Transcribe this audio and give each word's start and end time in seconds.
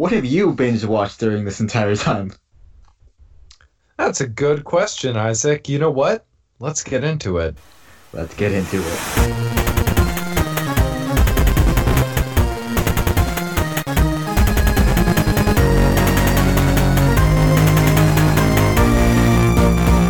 what 0.00 0.12
have 0.12 0.24
you 0.24 0.50
binge 0.54 0.82
watched 0.82 1.20
during 1.20 1.44
this 1.44 1.60
entire 1.60 1.94
time? 1.94 2.32
That's 3.98 4.22
a 4.22 4.26
good 4.26 4.64
question, 4.64 5.14
Isaac. 5.14 5.68
You 5.68 5.78
know 5.78 5.90
what? 5.90 6.24
Let's 6.58 6.82
get 6.82 7.04
into 7.04 7.36
it. 7.36 7.54
Let's 8.14 8.34
get 8.34 8.52
into 8.52 8.78
it. 8.78 8.98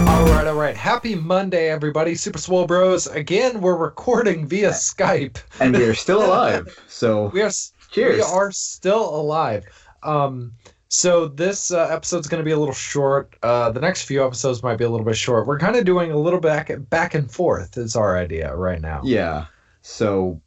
All 0.06 0.24
right, 0.26 0.46
all 0.46 0.54
right. 0.54 0.76
Happy 0.76 1.16
Monday, 1.16 1.68
everybody. 1.68 2.14
Super 2.14 2.38
Swole 2.38 2.68
Bros. 2.68 3.08
Again, 3.08 3.60
we're 3.60 3.76
recording 3.76 4.46
via 4.46 4.70
Skype. 4.70 5.38
And 5.58 5.76
we 5.76 5.82
are 5.82 5.94
still 5.94 6.24
alive. 6.26 6.78
So 6.86 7.32
We 7.34 7.42
are 7.42 7.50
cheers. 7.90 8.16
we 8.16 8.22
are 8.22 8.50
still 8.52 9.14
alive. 9.14 9.64
Um, 10.02 10.52
so 10.88 11.28
this 11.28 11.70
uh, 11.70 11.86
episode's 11.90 12.26
going 12.26 12.40
to 12.40 12.44
be 12.44 12.50
a 12.50 12.58
little 12.58 12.74
short. 12.74 13.34
Uh, 13.42 13.70
the 13.70 13.80
next 13.80 14.02
few 14.02 14.24
episodes 14.24 14.62
might 14.62 14.76
be 14.76 14.84
a 14.84 14.90
little 14.90 15.06
bit 15.06 15.16
short. 15.16 15.46
We're 15.46 15.58
kind 15.58 15.76
of 15.76 15.84
doing 15.84 16.10
a 16.10 16.16
little 16.16 16.40
back 16.40 16.70
back 16.90 17.14
and 17.14 17.30
forth. 17.30 17.76
Is 17.76 17.94
our 17.96 18.16
idea 18.16 18.54
right 18.56 18.80
now. 18.80 19.00
Yeah. 19.04 19.46
So, 19.82 20.40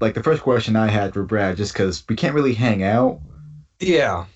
like 0.00 0.14
the 0.14 0.22
first 0.22 0.42
question 0.42 0.76
I 0.76 0.88
had 0.88 1.14
for 1.14 1.22
Brad, 1.22 1.56
just 1.56 1.72
because 1.72 2.04
we 2.08 2.16
can't 2.16 2.34
really 2.34 2.54
hang 2.54 2.82
out, 2.82 3.20
Yeah. 3.80 4.26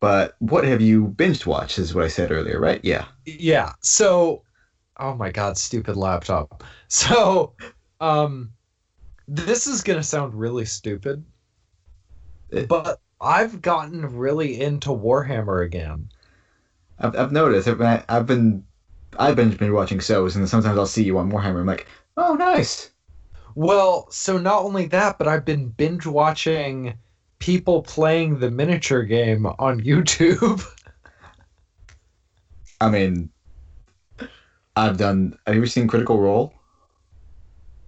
but 0.00 0.36
what 0.38 0.64
have 0.64 0.80
you 0.80 1.08
binged 1.16 1.46
watched? 1.46 1.78
Is 1.78 1.94
what 1.94 2.04
I 2.04 2.08
said 2.08 2.30
earlier, 2.30 2.60
right? 2.60 2.80
Yeah. 2.84 3.06
Yeah. 3.24 3.72
So, 3.80 4.42
oh 4.98 5.14
my 5.14 5.30
God, 5.30 5.56
stupid 5.56 5.96
laptop. 5.96 6.62
So, 6.88 7.54
um, 8.00 8.52
this 9.26 9.66
is 9.66 9.82
gonna 9.82 10.02
sound 10.04 10.34
really 10.34 10.64
stupid, 10.66 11.24
It- 12.50 12.70
but 12.70 13.00
I've 13.20 13.62
gotten 13.62 14.16
really 14.16 14.60
into 14.60 14.90
Warhammer 14.90 15.64
again. 15.64 16.10
I've, 16.98 17.16
I've 17.16 17.32
noticed. 17.32 17.68
I've 17.68 17.78
been, 17.78 18.04
I've 18.08 18.26
been, 18.26 18.66
I've 19.18 19.36
been 19.36 19.50
been 19.56 19.72
watching 19.72 19.98
shows, 20.00 20.36
and 20.36 20.48
sometimes 20.48 20.78
I'll 20.78 20.86
see 20.86 21.04
you 21.04 21.18
on 21.18 21.30
Warhammer. 21.30 21.60
I'm 21.60 21.66
like, 21.66 21.86
oh, 22.16 22.34
nice. 22.34 22.90
Well, 23.56 24.08
so 24.12 24.38
not 24.38 24.62
only 24.62 24.86
that, 24.86 25.18
but 25.18 25.26
I've 25.26 25.44
been 25.44 25.70
binge 25.70 26.06
watching 26.06 26.94
people 27.40 27.82
playing 27.82 28.38
the 28.38 28.50
miniature 28.52 29.02
game 29.02 29.46
on 29.46 29.80
YouTube. 29.82 30.64
I 32.80 32.88
mean, 32.90 33.32
I've 34.76 34.96
done. 34.96 35.38
Have 35.46 35.54
you 35.54 35.60
ever 35.62 35.66
seen 35.66 35.88
Critical 35.88 36.20
Role? 36.20 36.54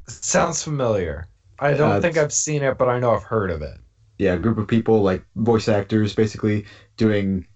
Sounds 0.09 0.63
familiar. 0.63 1.29
I 1.59 1.75
don't 1.75 1.97
Uh, 1.97 2.01
think 2.01 2.17
I've 2.17 2.33
seen 2.33 2.63
it, 2.65 2.79
but 2.79 2.89
I 2.89 2.99
know 2.99 3.15
I've 3.15 3.23
heard 3.23 3.51
of 3.51 3.63
it. 3.63 3.79
Yeah, 4.19 4.35
a 4.35 4.39
group 4.39 4.59
of 4.59 4.67
people 4.67 5.03
like 5.03 5.25
voice 5.37 5.69
actors, 5.69 6.15
basically 6.15 6.67
doing 6.97 7.47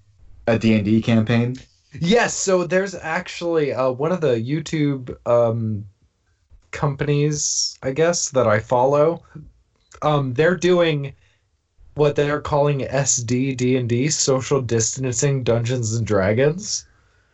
a 0.47 0.59
D 0.59 0.75
and 0.75 0.85
D 0.85 1.03
campaign. 1.03 1.57
Yes, 2.01 2.35
so 2.35 2.65
there's 2.65 2.95
actually 2.95 3.73
uh, 3.73 3.91
one 3.91 4.13
of 4.13 4.21
the 4.21 4.35
YouTube 4.37 5.15
um, 5.27 5.85
companies, 6.71 7.79
I 7.83 7.93
guess, 7.93 8.31
that 8.31 8.47
I 8.47 8.61
follow. 8.61 9.23
Um, 10.01 10.33
they're 10.35 10.57
doing 10.57 11.15
what 11.95 12.17
they're 12.17 12.41
calling 12.41 12.81
SD 12.81 13.57
D&D, 13.57 14.09
Social 14.09 14.61
Distancing 14.63 15.43
Dungeons 15.45 15.95
and 15.95 16.07
Dragons. 16.07 16.87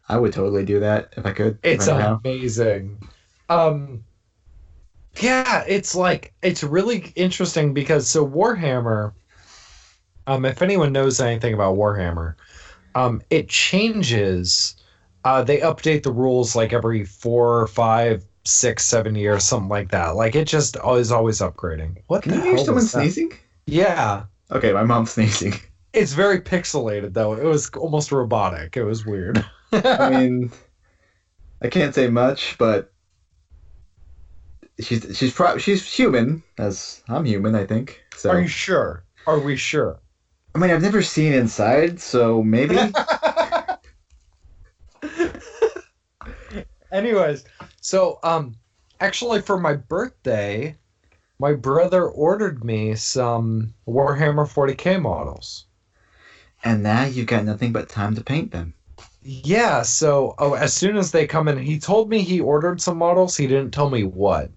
I 0.09 0.19
would 0.19 0.33
totally 0.33 0.65
do 0.65 0.81
that 0.81 1.13
if 1.17 1.25
I 1.25 1.33
could. 1.33 1.59
It's 1.63 1.87
right 1.87 2.19
amazing. 2.25 2.99
Um, 3.49 4.05
yeah, 5.21 5.65
it's 5.67 5.95
like 5.95 6.33
it's 6.43 6.63
really 6.63 7.13
interesting 7.17 7.75
because 7.75 8.09
so 8.09 8.27
Warhammer. 8.27 9.13
Um, 10.27 10.45
if 10.45 10.61
anyone 10.61 10.93
knows 10.93 11.21
anything 11.21 11.55
about 11.55 11.77
Warhammer, 11.77 12.35
um, 12.95 13.23
it 13.31 13.49
changes. 13.49 14.77
Uh, 15.25 15.43
they 15.43 15.59
update 15.59 16.03
the 16.03 16.13
rules 16.13 16.55
like 16.55 16.73
every 16.73 17.05
four, 17.05 17.67
five, 17.69 18.25
six, 18.45 18.85
seven 18.85 19.15
years, 19.15 19.45
something 19.45 19.69
like 19.69 19.91
that. 19.91 20.17
Like 20.17 20.35
it 20.35 20.47
just 20.47 20.77
is 20.77 21.11
always 21.11 21.39
upgrading. 21.41 22.03
What 22.09 22.23
Can 22.23 22.35
you 22.35 22.43
hear 22.43 22.59
someone 22.59 22.85
sneezing? 22.85 23.33
Yeah, 23.67 24.25
Okay, 24.51 24.73
my 24.73 24.83
mom's 24.85 25.13
sneezing. 25.13 25.55
it's 25.93 26.13
very 26.13 26.41
pixelated 26.41 27.13
though. 27.13 27.35
It 27.35 27.45
was 27.45 27.71
almost 27.71 28.13
robotic. 28.13 28.77
It 28.77 28.85
was 28.85 29.05
weird. 29.05 29.45
I 29.73 30.11
mean, 30.11 30.53
I 31.63 31.69
can't 31.69 31.95
say 31.95 32.09
much, 32.09 32.57
but 32.59 32.93
she's 34.81 35.17
she's 35.17 35.33
pro- 35.33 35.59
she's 35.59 35.87
human, 35.87 36.43
as 36.59 37.03
I'm 37.09 37.25
human, 37.25 37.55
I 37.55 37.65
think. 37.67 38.03
So 38.17 38.31
Are 38.31 38.41
you 38.41 38.49
sure? 38.49 39.05
Are 39.27 39.39
we 39.39 39.57
sure? 39.57 39.99
I 40.55 40.59
mean, 40.59 40.71
I've 40.71 40.83
never 40.83 41.03
seen 41.03 41.33
inside, 41.33 42.01
so 42.01 42.43
maybe. 42.43 42.77
Anyways, 46.93 47.45
so 47.81 48.19
um 48.23 48.57
actually 49.01 49.41
for 49.43 49.59
my 49.59 49.75
birthday, 49.75 50.77
my 51.39 51.53
brother 51.53 52.07
ordered 52.09 52.65
me 52.65 52.95
some 52.95 53.75
Warhammer 53.87 54.47
40K 54.49 55.01
models. 55.01 55.67
and 56.65 56.83
now 56.83 57.05
you've 57.05 57.27
got 57.27 57.45
nothing 57.45 57.73
but 57.73 57.89
time 57.89 58.15
to 58.17 58.25
paint 58.25 58.51
them. 58.51 58.75
Yeah, 59.23 59.83
so 59.83 60.35
oh 60.39 60.55
as 60.55 60.73
soon 60.75 60.97
as 60.97 61.13
they 61.13 61.27
come 61.27 61.47
in, 61.49 61.59
he 61.59 61.79
told 61.79 62.09
me 62.09 62.23
he 62.23 62.41
ordered 62.41 62.81
some 62.81 62.97
models, 62.97 63.37
he 63.37 63.47
didn't 63.47 63.73
tell 63.73 63.91
me 63.91 64.03
what. 64.05 64.51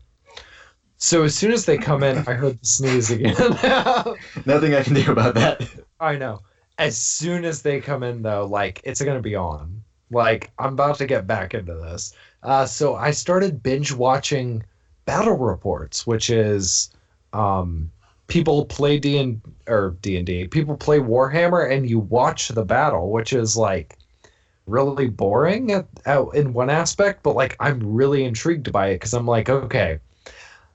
So 1.04 1.24
as 1.24 1.34
soon 1.34 1.52
as 1.52 1.66
they 1.66 1.80
come 1.80 2.04
in, 2.04 2.20
I 2.28 2.34
heard 2.34 2.62
the 2.62 2.66
sneeze 2.66 3.10
again. 3.10 3.34
Nothing 4.46 4.76
I 4.76 4.84
can 4.84 4.94
do 4.94 5.12
about 5.12 5.34
that. 5.34 5.68
I 6.00 6.16
know. 6.16 6.42
As 6.78 6.96
soon 6.96 7.44
as 7.44 7.64
they 7.64 7.82
come 7.82 8.04
in, 8.04 8.22
though, 8.22 8.46
like 8.46 8.82
it's 8.84 9.02
gonna 9.02 9.20
be 9.20 9.36
on. 9.36 9.84
Like 10.12 10.52
I'm 10.60 10.74
about 10.74 11.00
to 11.00 11.08
get 11.08 11.26
back 11.26 11.56
into 11.56 11.74
this. 11.74 12.14
Uh, 12.44 12.68
so 12.68 12.96
I 12.96 13.12
started 13.12 13.64
binge 13.64 13.92
watching 13.92 14.64
battle 15.06 15.38
reports, 15.38 16.06
which 16.06 16.30
is 16.30 16.92
um, 17.34 17.92
people 18.28 18.66
play 18.66 19.00
D 19.00 19.18
and 19.18 19.42
or 19.68 19.98
D 20.04 20.18
and 20.18 20.26
D. 20.28 20.48
People 20.48 20.78
play 20.78 21.00
Warhammer, 21.00 21.72
and 21.72 21.90
you 21.90 21.98
watch 21.98 22.50
the 22.50 22.64
battle, 22.64 23.10
which 23.10 23.34
is 23.34 23.58
like 23.58 23.98
really 24.68 25.10
boring 25.10 25.72
at, 25.72 25.88
at, 26.06 26.22
in 26.36 26.54
one 26.54 26.70
aspect, 26.70 27.24
but 27.24 27.36
like 27.36 27.56
I'm 27.60 27.80
really 27.80 28.24
intrigued 28.24 28.72
by 28.72 28.90
it 28.90 28.96
because 28.96 29.16
I'm 29.16 29.26
like, 29.26 29.50
okay, 29.50 30.00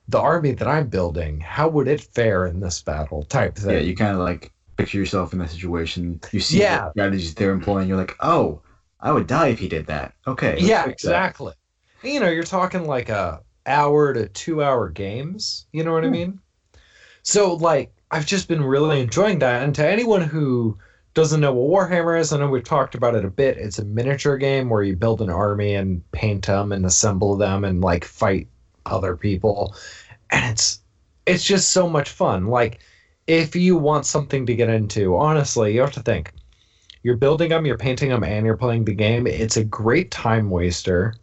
the 0.07 0.19
army 0.19 0.51
that 0.53 0.67
I'm 0.67 0.87
building, 0.87 1.39
how 1.41 1.67
would 1.69 1.87
it 1.87 2.01
fare 2.01 2.45
in 2.47 2.59
this 2.59 2.81
battle? 2.81 3.23
Type 3.23 3.55
thing. 3.57 3.71
Yeah, 3.73 3.79
you 3.79 3.95
kind 3.95 4.13
of 4.13 4.19
like 4.19 4.51
picture 4.77 4.97
yourself 4.97 5.33
in 5.33 5.39
that 5.39 5.49
situation. 5.49 6.19
You 6.31 6.39
see 6.39 6.59
Yeah. 6.61 6.85
the 6.85 6.91
strategies 6.91 7.35
they're 7.35 7.51
employing. 7.51 7.87
You're 7.87 7.97
like, 7.97 8.15
oh, 8.21 8.61
I 8.99 9.11
would 9.11 9.27
die 9.27 9.49
if 9.49 9.59
he 9.59 9.67
did 9.67 9.87
that. 9.87 10.13
Okay. 10.25 10.57
yeah 10.59 10.83
fix 10.85 11.03
that. 11.03 11.09
exactly 11.09 11.53
you 12.03 12.19
know 12.19 12.29
you're 12.29 12.43
talking 12.43 12.85
like 12.85 13.09
a 13.09 13.41
hour 13.65 14.13
to 14.13 14.27
two 14.29 14.63
hour 14.63 14.89
games 14.89 15.67
you 15.73 15.83
know 15.83 15.91
what 15.93 16.03
i 16.05 16.07
Hmm. 16.07 16.13
mean 16.13 16.39
so 17.23 17.55
like 17.55 17.91
i've 18.11 18.25
just 18.25 18.47
been 18.47 18.63
really 18.63 19.01
enjoying 19.01 19.39
that 19.39 19.63
and 19.63 19.75
to 19.75 19.87
anyone 19.87 20.21
who 20.21 20.77
doesn't 21.13 21.41
know 21.41 21.53
what 21.53 21.89
warhammer 21.89 22.19
is 22.19 22.31
i 22.31 22.37
know 22.37 22.49
we've 22.49 22.63
talked 22.63 22.95
about 22.95 23.15
it 23.15 23.25
a 23.25 23.29
bit 23.29 23.57
it's 23.57 23.79
a 23.79 23.85
miniature 23.85 24.37
game 24.37 24.69
where 24.69 24.83
you 24.83 24.95
build 24.95 25.21
an 25.21 25.29
army 25.29 25.75
and 25.75 26.09
paint 26.11 26.45
them 26.45 26.71
and 26.71 26.85
assemble 26.85 27.35
them 27.35 27.63
and 27.63 27.81
like 27.81 28.05
fight 28.05 28.47
other 28.87 29.15
people 29.15 29.75
and 30.31 30.51
it's 30.51 30.81
it's 31.25 31.43
just 31.43 31.69
so 31.69 31.87
much 31.87 32.09
fun 32.09 32.47
like 32.47 32.79
if 33.27 33.55
you 33.55 33.77
want 33.77 34.05
something 34.05 34.45
to 34.45 34.55
get 34.55 34.69
into 34.69 35.15
honestly 35.15 35.73
you 35.73 35.81
have 35.81 35.91
to 35.91 36.01
think 36.01 36.33
you're 37.07 37.15
building 37.15 37.49
them, 37.51 37.65
you're 37.65 37.77
painting 37.77 38.09
them, 38.09 38.25
and 38.25 38.45
you're 38.45 38.57
playing 38.57 38.83
the 38.83 38.93
game. 38.93 39.27
It's 39.27 39.55
a 39.55 39.63
great 39.63 40.11
time 40.11 40.49
waster. 40.49 41.13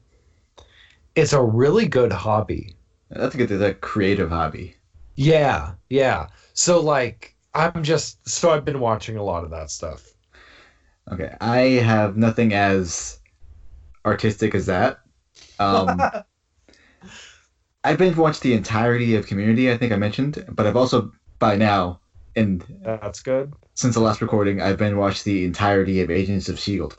It's 1.14 1.34
a 1.34 1.42
really 1.42 1.86
good 1.86 2.10
hobby. 2.10 2.74
That's 3.10 3.34
a 3.34 3.38
good. 3.38 3.50
That's 3.50 3.70
a 3.72 3.74
creative 3.74 4.30
hobby. 4.30 4.76
Yeah, 5.16 5.74
yeah. 5.90 6.28
So 6.54 6.80
like, 6.80 7.36
I'm 7.52 7.82
just 7.82 8.26
so 8.26 8.50
I've 8.50 8.64
been 8.64 8.80
watching 8.80 9.18
a 9.18 9.22
lot 9.22 9.44
of 9.44 9.50
that 9.50 9.70
stuff. 9.70 10.10
Okay, 11.12 11.36
I 11.42 11.58
have 11.84 12.16
nothing 12.16 12.54
as 12.54 13.20
artistic 14.06 14.54
as 14.54 14.64
that. 14.64 15.00
Um, 15.58 16.00
I've 17.84 17.98
been 17.98 18.16
watched 18.16 18.40
the 18.40 18.54
entirety 18.54 19.14
of 19.14 19.26
Community. 19.26 19.70
I 19.70 19.76
think 19.76 19.92
I 19.92 19.96
mentioned, 19.96 20.44
but 20.48 20.66
I've 20.66 20.76
also 20.76 21.12
by 21.38 21.56
now, 21.56 22.00
and 22.34 22.64
That's 22.82 23.22
good. 23.22 23.52
since 23.74 23.94
the 23.94 24.00
last 24.00 24.22
recording, 24.22 24.60
I've 24.62 24.78
been 24.78 24.96
watched 24.96 25.24
the 25.24 25.44
entirety 25.44 26.00
of 26.00 26.10
Agents 26.10 26.48
of 26.48 26.58
Shield 26.58 26.96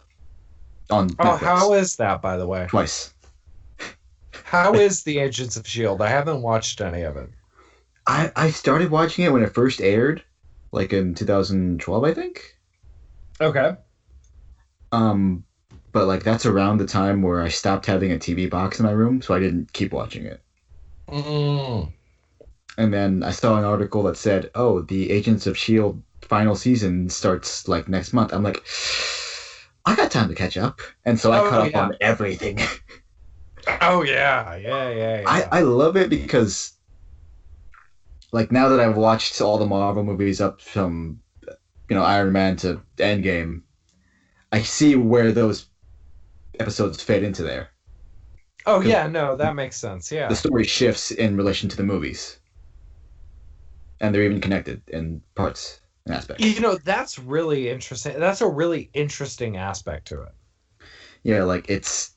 on 0.92 1.10
Oh, 1.20 1.24
Netflix 1.24 1.40
how 1.40 1.74
is 1.74 1.96
that, 1.96 2.22
by 2.22 2.38
the 2.38 2.48
way? 2.48 2.68
twice. 2.70 3.14
How 4.44 4.74
is 4.76 5.04
the 5.04 5.18
Agents 5.20 5.58
of 5.58 5.68
Shield? 5.68 6.02
I 6.02 6.10
haven't 6.10 6.42
watched 6.44 6.80
any 6.82 7.02
of 7.02 7.18
it. 7.18 7.30
I 8.06 8.32
I 8.36 8.52
started 8.52 8.92
watching 8.92 9.26
it 9.26 9.32
when 9.34 9.42
it 9.42 9.54
first 9.56 9.82
aired, 9.82 10.24
like 10.72 10.94
in 10.94 11.16
2012, 11.16 12.04
I 12.04 12.14
think. 12.14 12.56
Okay. 13.42 13.72
Um, 14.92 15.44
but 15.92 16.06
like 16.08 16.24
that's 16.24 16.46
around 16.46 16.78
the 16.78 16.86
time 16.86 17.24
where 17.24 17.42
I 17.42 17.50
stopped 17.50 17.88
having 17.88 18.12
a 18.12 18.18
TV 18.18 18.48
box 18.50 18.80
in 18.80 18.86
my 18.86 18.92
room, 18.92 19.22
so 19.24 19.34
I 19.34 19.40
didn't 19.40 19.74
keep 19.74 19.92
watching 19.92 20.26
it. 20.26 20.42
Mm. 21.08 21.90
And 22.78 22.94
then 22.94 23.22
I 23.24 23.32
saw 23.32 23.58
an 23.58 23.66
article 23.66 24.04
that 24.04 24.16
said, 24.18 24.50
"Oh, 24.56 24.80
the 24.82 25.12
Agents 25.12 25.46
of 25.46 25.58
Shield 25.58 26.02
final 26.22 26.56
season 26.56 27.10
starts 27.10 27.68
like 27.68 27.90
next 27.90 28.14
month. 28.14 28.32
I'm 28.34 28.44
like, 28.44 28.64
I 29.86 29.96
got 29.96 30.12
time 30.12 30.28
to 30.30 30.36
catch 30.36 30.58
up, 30.58 30.80
and 31.06 31.20
so 31.20 31.32
I 31.32 31.40
Oh, 31.40 31.50
caught 31.50 31.62
up 31.62 31.72
yeah. 31.72 31.82
on 31.82 31.94
everything. 32.02 32.60
Oh 33.82 34.02
yeah, 34.04 34.56
yeah, 34.56 34.90
yeah. 34.90 35.22
yeah. 35.22 35.50
I, 35.52 35.60
I 35.60 35.62
love 35.62 35.98
it 35.98 36.10
because 36.10 36.74
like 38.32 38.52
now 38.52 38.68
that 38.70 38.80
I've 38.80 38.98
watched 38.98 39.42
all 39.42 39.58
the 39.58 39.66
Marvel 39.66 40.04
movies 40.04 40.42
up 40.42 40.62
from 40.62 41.20
you 41.90 41.96
know 41.96 42.04
Iron 42.04 42.32
Man 42.32 42.56
to 42.58 42.82
Endgame, 42.98 43.62
I 44.52 44.62
see 44.64 44.96
where 44.96 45.32
those 45.32 45.68
episodes 46.60 47.02
fit 47.04 47.24
into 47.24 47.44
there. 47.44 47.70
Oh 48.66 48.82
yeah, 48.82 49.08
no, 49.08 49.36
that 49.36 49.56
makes 49.56 49.78
sense. 49.78 50.12
Yeah. 50.12 50.28
The 50.28 50.36
story 50.36 50.64
shifts 50.66 51.12
in 51.12 51.38
relation 51.38 51.70
to 51.70 51.78
the 51.78 51.84
movies. 51.84 52.40
And 54.02 54.14
they're 54.14 54.24
even 54.24 54.42
connected 54.42 54.82
in 54.88 55.22
parts 55.36 55.80
and 56.06 56.14
aspects. 56.14 56.44
You 56.44 56.60
know, 56.60 56.78
that's 56.84 57.18
really 57.18 57.70
interesting. 57.70 58.20
That's 58.20 58.42
a 58.42 58.48
really 58.48 58.90
interesting 58.94 59.58
aspect 59.58 60.08
to 60.10 60.24
it. 60.24 60.34
Yeah, 61.24 61.44
like 61.44 61.70
it's 61.70 62.12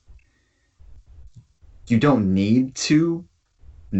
you 1.87 1.97
don't 1.97 2.33
need 2.33 2.75
to 2.75 3.25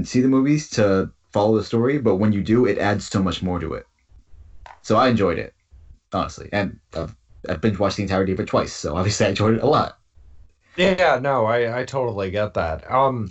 see 0.03 0.21
the 0.21 0.27
movies 0.27 0.69
to 0.71 1.11
follow 1.31 1.57
the 1.57 1.63
story, 1.63 1.97
but 1.97 2.17
when 2.17 2.31
you 2.31 2.43
do, 2.43 2.65
it 2.65 2.77
adds 2.77 3.07
so 3.07 3.21
much 3.23 3.41
more 3.41 3.59
to 3.59 3.73
it. 3.73 3.85
So 4.81 4.97
I 4.97 5.09
enjoyed 5.09 5.39
it, 5.39 5.53
honestly, 6.13 6.49
and 6.51 6.79
I've, 6.95 7.15
I've 7.47 7.61
binge 7.61 7.79
watched 7.79 7.97
the 7.97 8.03
entirety 8.03 8.31
of 8.31 8.39
it 8.39 8.47
twice, 8.47 8.73
so 8.73 8.95
obviously 8.95 9.25
I 9.25 9.29
enjoyed 9.29 9.55
it 9.55 9.63
a 9.63 9.67
lot. 9.67 9.98
Yeah, 10.77 11.19
no, 11.21 11.45
I 11.45 11.81
I 11.81 11.86
totally 11.86 12.31
get 12.31 12.54
that. 12.56 12.89
Um 12.89 13.30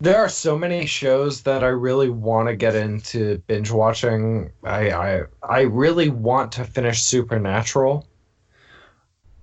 there 0.00 0.18
are 0.18 0.28
so 0.30 0.58
many 0.58 0.86
shows 0.86 1.42
that 1.44 1.64
I 1.64 1.68
really 1.68 2.10
want 2.10 2.48
to 2.48 2.56
get 2.56 2.74
into 2.76 3.38
binge 3.48 3.70
watching. 3.70 4.52
I 4.64 4.90
I 4.92 5.24
I 5.42 5.60
really 5.62 6.10
want 6.10 6.52
to 6.52 6.64
finish 6.64 7.02
Supernatural. 7.02 8.08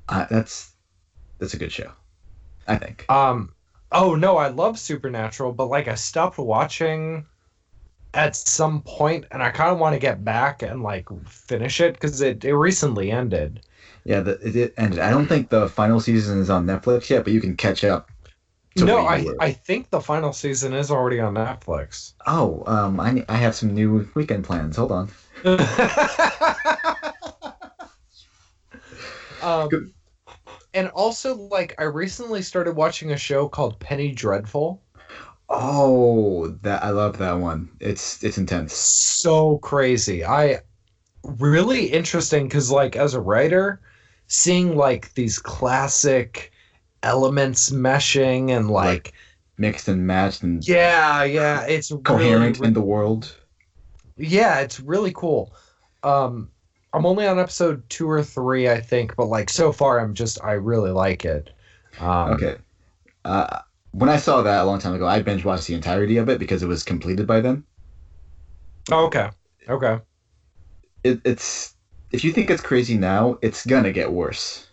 Uh, 0.08 0.26
that's 0.30 0.76
that's 1.40 1.54
a 1.54 1.58
good 1.60 1.72
show, 1.72 1.92
I 2.68 2.78
think. 2.78 3.10
Um 3.10 3.54
oh 3.92 4.16
no, 4.16 4.38
I 4.38 4.50
love 4.50 4.80
Supernatural, 4.80 5.54
but 5.54 5.68
like 5.68 5.88
I 5.88 5.96
stopped 5.96 6.38
watching 6.38 7.28
at 8.14 8.36
some 8.36 8.82
point 8.82 9.26
and 9.32 9.42
I 9.42 9.50
kind 9.52 9.72
of 9.72 9.80
want 9.80 9.94
to 9.94 10.00
get 10.00 10.24
back 10.24 10.62
and 10.62 10.84
like 10.84 11.08
finish 11.28 11.80
it 11.80 12.00
cuz 12.00 12.22
it 12.22 12.44
it 12.44 12.56
recently 12.56 13.12
ended. 13.12 13.62
Yeah, 14.04 14.22
the, 14.22 14.40
it, 14.46 14.56
it 14.56 14.74
ended. 14.78 15.00
I 15.00 15.12
don't 15.12 15.28
think 15.28 15.50
the 15.50 15.70
final 15.70 16.00
season 16.00 16.40
is 16.40 16.50
on 16.50 16.66
Netflix 16.66 17.10
yet, 17.10 17.24
but 17.24 17.34
you 17.34 17.42
can 17.42 17.56
catch 17.56 17.84
up. 17.84 18.10
no, 18.76 19.06
I 19.06 19.24
were. 19.24 19.36
I 19.40 19.52
think 19.52 19.90
the 19.92 20.02
final 20.02 20.34
season 20.34 20.74
is 20.74 20.90
already 20.90 21.20
on 21.20 21.36
Netflix. 21.36 22.14
Oh, 22.26 22.64
um, 22.66 23.00
I 23.00 23.24
I 23.30 23.36
have 23.38 23.56
some 23.56 23.74
new 23.74 24.10
weekend 24.16 24.44
plans. 24.44 24.78
Hold 24.78 24.92
on. 24.92 25.10
um, 29.42 29.94
and 30.74 30.88
also, 30.90 31.36
like, 31.36 31.76
I 31.80 31.84
recently 31.84 32.42
started 32.42 32.76
watching 32.76 33.12
a 33.12 33.18
show 33.18 33.48
called 33.48 33.80
Penny 33.80 34.12
Dreadful. 34.14 34.82
Oh, 35.54 36.48
that 36.62 36.84
I 36.84 36.92
love 36.92 37.18
that 37.18 37.34
one. 37.34 37.70
It's 37.80 38.24
it's 38.24 38.38
intense. 38.38 38.74
So 38.74 39.58
crazy. 39.60 40.24
I 40.24 40.62
really 41.24 41.88
interesting 41.88 42.48
because, 42.48 42.72
like, 42.72 42.96
as 42.96 43.14
a 43.14 43.22
writer, 43.22 43.82
seeing 44.28 44.76
like 44.76 45.14
these 45.14 45.38
classic 45.40 46.52
elements 47.04 47.70
meshing 47.70 48.50
and 48.52 48.70
like, 48.72 49.14
Mixed 49.58 49.88
and 49.88 50.08
matched 50.08 50.42
and 50.42 50.68
yeah, 50.68 51.24
yeah, 51.24 51.62
it's 51.64 51.92
coherent 52.04 52.58
really, 52.58 52.68
in 52.70 52.74
the 52.74 52.82
world. 52.82 53.36
Yeah, 54.18 54.60
it's 54.60 54.80
really 54.80 55.12
cool. 55.14 55.54
Um, 56.04 56.50
I'm 56.94 57.06
only 57.06 57.28
on 57.28 57.40
episode 57.40 57.88
two 57.90 58.10
or 58.10 58.24
three, 58.24 58.70
I 58.70 58.80
think, 58.80 59.16
but 59.16 59.26
like 59.26 59.50
so 59.50 59.72
far, 59.72 60.00
I'm 60.00 60.14
just 60.14 60.44
I 60.44 60.54
really 60.54 60.92
like 60.92 61.26
it. 61.26 61.52
Um, 62.00 62.34
Okay. 62.34 62.56
Uh, 63.24 63.60
when 63.92 64.10
I 64.10 64.18
saw 64.18 64.42
that 64.42 64.62
a 64.62 64.66
long 64.66 64.80
time 64.80 64.94
ago, 64.96 65.08
I 65.08 65.22
binge 65.22 65.46
watched 65.46 65.68
the 65.68 65.74
entirety 65.76 66.18
of 66.18 66.30
it 66.30 66.40
because 66.40 66.64
it 66.64 66.68
was 66.68 66.84
completed 66.84 67.28
by 67.28 67.42
then. 67.42 67.66
oh, 68.92 69.06
okay. 69.08 69.30
Okay. 69.70 70.02
It, 71.04 71.22
it's 71.26 71.76
if 72.12 72.24
you 72.24 72.32
think 72.32 72.50
it's 72.50 72.62
crazy 72.62 72.98
now, 72.98 73.38
it's 73.42 73.66
gonna 73.66 73.92
get 73.92 74.12
worse. 74.12 74.68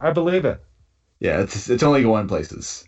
I 0.00 0.12
believe 0.12 0.44
it. 0.44 0.64
Yeah, 1.20 1.40
it's 1.40 1.68
it's 1.70 1.82
only 1.82 2.02
going 2.02 2.28
places. 2.28 2.84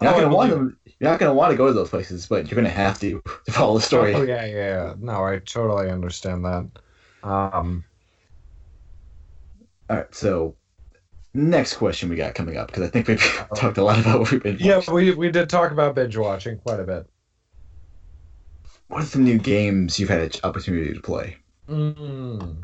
You're 0.00 0.10
not 0.10 0.16
Oh, 0.16 0.18
gonna 0.18 0.34
want 0.34 0.50
them. 0.50 0.78
You're 1.00 1.10
not 1.10 1.20
gonna 1.20 1.34
want 1.34 1.52
to 1.52 1.56
go 1.58 1.68
to 1.68 1.72
those 1.74 1.90
places, 1.90 2.26
but 2.28 2.50
you're 2.50 2.56
gonna 2.56 2.70
have 2.70 3.00
to 3.00 3.22
to 3.46 3.52
follow 3.52 3.76
the 3.78 3.82
story. 3.84 4.14
Oh 4.14 4.22
yeah, 4.22 4.44
yeah, 4.44 4.54
yeah. 4.56 4.94
No, 4.98 5.24
I 5.24 5.38
totally 5.40 5.90
understand 5.90 6.44
that. 6.44 6.70
Um, 7.22 7.84
All 9.90 9.96
right, 9.96 10.14
so 10.14 10.56
next 11.38 11.74
question 11.76 12.08
we 12.08 12.16
got 12.16 12.34
coming 12.34 12.56
up 12.56 12.66
because 12.68 12.82
I 12.82 12.88
think 12.88 13.08
we've 13.08 13.20
talked 13.56 13.78
a 13.78 13.84
lot 13.84 13.98
about 13.98 14.20
what 14.20 14.30
we've 14.30 14.42
been. 14.42 14.58
yeah, 14.58 14.76
watching. 14.76 14.94
we 14.94 15.14
we 15.14 15.30
did 15.30 15.48
talk 15.48 15.70
about 15.72 15.94
binge 15.94 16.16
watching 16.16 16.58
quite 16.58 16.80
a 16.80 16.84
bit. 16.84 17.06
What 18.88 19.02
are 19.02 19.06
some 19.06 19.24
new 19.24 19.38
games 19.38 19.98
you've 19.98 20.08
had 20.08 20.20
an 20.22 20.30
opportunity 20.44 20.94
to 20.94 21.00
play? 21.00 21.36
Mm. 21.68 22.62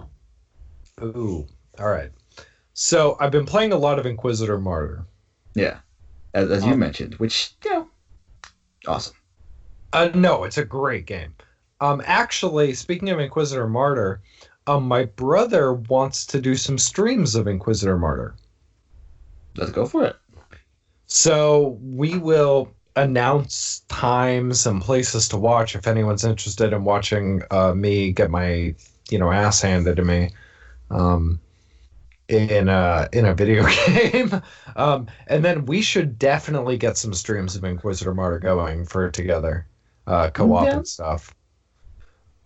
Ooh. 1.02 1.46
All 1.78 1.88
right. 1.88 2.10
So 2.72 3.16
I've 3.20 3.30
been 3.30 3.44
playing 3.46 3.72
a 3.72 3.76
lot 3.76 3.98
of 3.98 4.06
Inquisitor 4.06 4.58
Martyr. 4.58 5.04
Yeah, 5.54 5.78
as, 6.32 6.50
as 6.50 6.64
you 6.64 6.72
Um, 6.72 6.78
mentioned, 6.78 7.14
which 7.16 7.52
you 7.64 7.70
know, 7.70 7.88
awesome. 8.86 9.14
Uh, 9.92 10.10
no, 10.14 10.44
it's 10.44 10.58
a 10.58 10.64
great 10.64 11.06
game. 11.06 11.34
Um, 11.80 12.02
actually, 12.04 12.72
speaking 12.74 13.10
of 13.10 13.20
Inquisitor 13.20 13.68
Martyr, 13.68 14.20
um, 14.66 14.88
my 14.88 15.04
brother 15.04 15.74
wants 15.74 16.24
to 16.26 16.40
do 16.40 16.56
some 16.56 16.78
streams 16.78 17.34
of 17.34 17.46
Inquisitor 17.46 17.98
Martyr. 17.98 18.34
Let's 19.56 19.72
go 19.72 19.86
for 19.86 20.04
it. 20.04 20.16
So 21.06 21.78
we 21.82 22.18
will 22.18 22.76
announce 22.96 23.80
times 23.88 24.66
and 24.66 24.80
places 24.80 25.28
to 25.28 25.36
watch 25.36 25.74
if 25.74 25.86
anyone's 25.86 26.24
interested 26.24 26.72
in 26.72 26.84
watching 26.84 27.42
uh, 27.50 27.74
me 27.74 28.12
get 28.12 28.30
my 28.30 28.74
you 29.10 29.18
know 29.18 29.32
ass 29.32 29.60
handed 29.60 29.96
to 29.96 30.04
me 30.04 30.30
um, 30.90 31.40
in 32.28 32.68
a 32.68 33.08
in 33.12 33.26
a 33.26 33.34
video 33.34 33.66
game. 33.86 34.42
um, 34.76 35.06
and 35.26 35.44
then 35.44 35.66
we 35.66 35.82
should 35.82 36.18
definitely 36.18 36.76
get 36.78 36.96
some 36.96 37.14
streams 37.14 37.56
of 37.56 37.64
Inquisitor 37.64 38.14
Martyr 38.14 38.38
going 38.40 38.84
for 38.86 39.10
together, 39.10 39.66
uh, 40.06 40.30
co-op 40.30 40.64
Yeah. 40.64 40.76
and 40.76 40.88
stuff. 40.88 41.34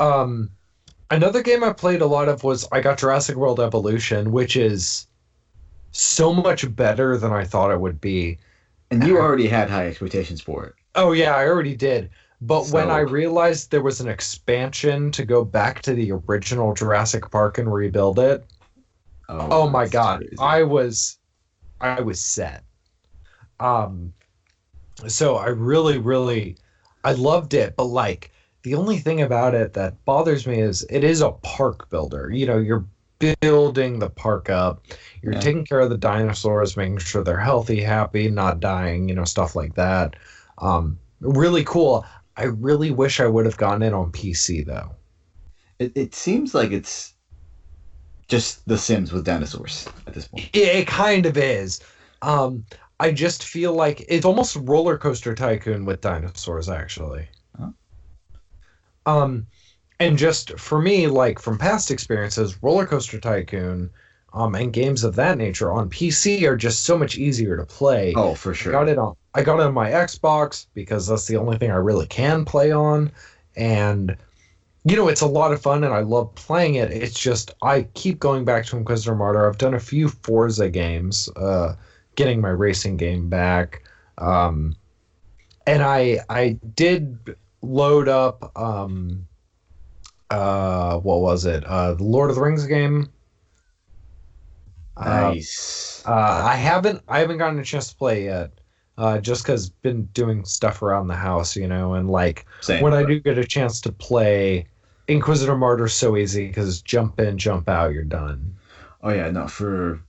Um, 0.01 0.51
another 1.11 1.43
game 1.43 1.65
I 1.65 1.73
played 1.73 2.01
a 2.03 2.07
lot 2.07 2.29
of 2.29 2.45
was 2.45 2.67
I 2.73 2.81
got 2.81 2.99
Jurassic 2.99 3.37
World 3.37 3.61
Evolution, 3.61 4.33
which 4.33 4.57
is 4.57 5.08
so 5.93 6.33
much 6.33 6.75
better 6.75 7.17
than 7.17 7.33
I 7.33 7.45
thought 7.45 7.71
it 7.71 7.81
would 7.81 8.01
be. 8.01 8.39
And 8.91 9.07
you 9.07 9.19
already 9.19 9.49
had 9.49 9.69
high 9.71 9.87
expectations 9.87 10.41
for 10.41 10.65
it. 10.65 10.75
Oh 10.95 11.13
yeah, 11.13 11.35
I 11.35 11.47
already 11.47 11.77
did. 11.77 12.11
But 12.41 12.69
when 12.69 12.91
I 12.91 13.01
realized 13.01 13.71
there 13.71 13.83
was 13.83 14.01
an 14.01 14.09
expansion 14.09 15.11
to 15.13 15.25
go 15.25 15.45
back 15.45 15.83
to 15.83 15.95
the 15.95 16.13
original 16.13 16.73
Jurassic 16.73 17.31
Park 17.31 17.59
and 17.59 17.73
rebuild 17.73 18.19
it, 18.19 18.47
oh 19.29 19.69
my 19.69 19.89
god, 19.89 20.21
crazy. 20.21 20.37
I 20.39 20.63
was 20.63 21.19
I 21.81 22.01
was 22.01 22.21
set. 22.21 22.65
Um 23.61 24.13
so 25.07 25.37
I 25.37 25.49
really 25.49 25.99
really 25.99 26.57
I 27.05 27.13
loved 27.13 27.55
it, 27.55 27.75
but 27.77 27.85
like 27.85 28.31
the 28.63 28.75
only 28.75 28.99
thing 28.99 29.21
about 29.23 29.55
it 29.55 29.73
that 29.75 30.05
bothers 30.05 30.47
me 30.47 30.61
is 30.61 30.87
it 30.91 31.05
is 31.05 31.21
a 31.21 31.33
park 31.33 31.91
builder. 31.91 32.31
You 32.31 32.47
know, 32.47 32.59
you're 32.59 32.85
building 33.19 33.99
the 33.99 34.11
park 34.11 34.51
up. 34.51 34.85
You're 35.23 35.35
Yeah. 35.35 35.41
taking 35.41 35.65
care 35.65 35.81
of 35.81 35.91
the 35.91 35.99
dinosaurs, 35.99 36.77
making 36.77 36.99
sure 36.99 37.25
they're 37.25 37.39
healthy, 37.39 37.81
happy, 37.83 38.31
not 38.31 38.61
dying, 38.61 39.09
you 39.09 39.15
know, 39.15 39.25
stuff 39.25 39.57
like 39.57 39.75
that. 39.75 40.17
Um, 40.59 40.99
really 41.21 41.65
cool. 41.65 42.05
I 42.37 42.45
really 42.45 42.91
wish 42.91 43.21
I 43.21 43.27
would 43.27 43.47
have 43.47 43.57
gotten 43.57 43.83
it 43.83 43.93
on 43.93 44.13
PC 44.13 44.63
though. 44.63 44.93
It, 45.79 45.93
it 45.97 46.15
seems 46.15 46.55
like 46.55 46.71
it's 46.71 47.15
just 48.29 48.67
The 48.69 48.79
Sims 48.79 49.13
with 49.13 49.25
dinosaurs 49.25 49.89
at 50.07 50.15
this 50.15 50.29
point. 50.29 50.51
It, 50.53 50.77
it 50.77 50.87
kind 50.87 51.27
of 51.27 51.37
is. 51.37 51.81
Um, 52.23 52.65
I 53.01 53.13
just 53.13 53.45
feel 53.45 53.73
like 53.75 54.05
it's 54.09 54.25
almost 54.25 54.57
roller 54.63 54.99
coaster 54.99 55.35
tycoon 55.35 55.85
with 55.85 56.01
dinosaurs, 56.01 56.69
actually. 56.69 57.29
Huh. 57.59 57.71
Um, 59.07 59.47
and 60.01 60.17
just 60.17 60.59
for 60.59 60.81
me, 60.81 61.07
like 61.07 61.39
from 61.39 61.59
past 61.59 61.91
experiences, 61.91 62.63
roller 62.63 62.87
coaster 62.87 63.19
tycoon, 63.19 63.91
um, 64.33 64.55
and 64.55 64.73
games 64.73 65.05
of 65.05 65.15
that 65.17 65.39
nature 65.39 65.73
on 65.73 65.91
PC 65.91 66.43
are 66.43 66.57
just 66.57 66.85
so 66.85 66.97
much 66.97 67.17
easier 67.17 67.57
to 67.57 67.65
play. 67.65 68.13
Oh, 68.17 68.35
for 68.35 68.55
sure. 68.55 68.75
I 68.75 68.79
got 68.79 68.89
it 68.89 68.99
on. 68.99 69.17
I 69.35 69.43
got 69.43 69.61
it 69.61 69.67
on 69.67 69.75
my 69.75 69.91
Xbox 69.91 70.67
because 70.75 71.07
that's 71.07 71.27
the 71.27 71.37
only 71.37 71.57
thing 71.59 71.71
I 71.71 71.77
really 71.77 72.07
can 72.07 72.45
play 72.45 72.71
on, 72.71 73.11
and 73.57 74.17
you 74.85 74.97
know 74.97 75.09
it's 75.09 75.21
a 75.21 75.27
lot 75.27 75.53
of 75.53 75.61
fun 75.61 75.85
and 75.85 75.93
I 75.93 76.01
love 76.01 76.35
playing 76.35 76.77
it. 76.77 76.93
It's 76.93 77.19
just 77.19 77.55
I 77.63 77.83
keep 77.95 78.19
going 78.19 78.45
back 78.45 78.67
to 78.67 78.77
Inquisitor 78.77 79.17
Martyr. 79.17 79.49
I've 79.49 79.59
done 79.59 79.75
a 79.75 79.81
few 79.81 80.09
Forza 80.09 80.69
games, 80.69 81.29
uh, 81.37 81.75
getting 82.15 82.41
my 82.41 82.51
racing 82.51 82.97
game 82.97 83.29
back, 83.29 83.83
um, 84.19 84.77
and 85.67 85.83
I 85.83 86.21
I 86.29 86.59
did 86.75 87.37
load 87.63 88.09
up 88.09 88.53
um, 88.57 89.27
uh, 90.31 90.99
what 90.99 91.21
was 91.21 91.45
it? 91.45 91.65
Uh, 91.65 91.95
the 91.95 92.05
Lord 92.05 92.31
of 92.31 92.37
the 92.37 92.43
Rings 92.43 92.67
game. 92.67 93.09
Uh, 94.97 95.33
Nice. 95.33 96.03
Uh, 96.07 96.43
I 96.45 96.57
haven't 96.57 97.03
I 97.09 97.21
haven't 97.21 97.39
gotten 97.39 97.59
a 97.59 97.65
chance 97.65 97.91
to 97.91 97.97
play 97.97 98.25
yet. 98.25 98.51
Uh, 98.97 99.19
just 99.21 99.45
because 99.45 99.71
been 99.71 100.07
doing 100.07 100.45
stuff 100.45 100.83
around 100.83 101.07
the 101.07 101.15
house, 101.15 101.55
you 101.55 101.69
know, 101.69 101.95
and 101.95 102.11
like 102.11 102.45
Same. 102.61 102.83
when 102.83 102.93
I 102.93 103.05
do 103.05 103.21
get 103.21 103.39
a 103.39 103.45
chance 103.45 103.81
to 103.83 103.93
play, 103.93 104.67
Inquisitor 105.07 105.57
Martyr's 105.57 105.95
so 105.95 106.17
easy 106.17 106.49
because 106.49 106.83
jump 106.83 107.21
in, 107.21 107.39
jump 107.39 107.69
out, 107.69 107.93
you're 107.93 108.03
done. 108.03 108.57
Oh 109.05 109.11
yeah, 109.11 109.31
no, 109.31 109.47
for 109.47 110.01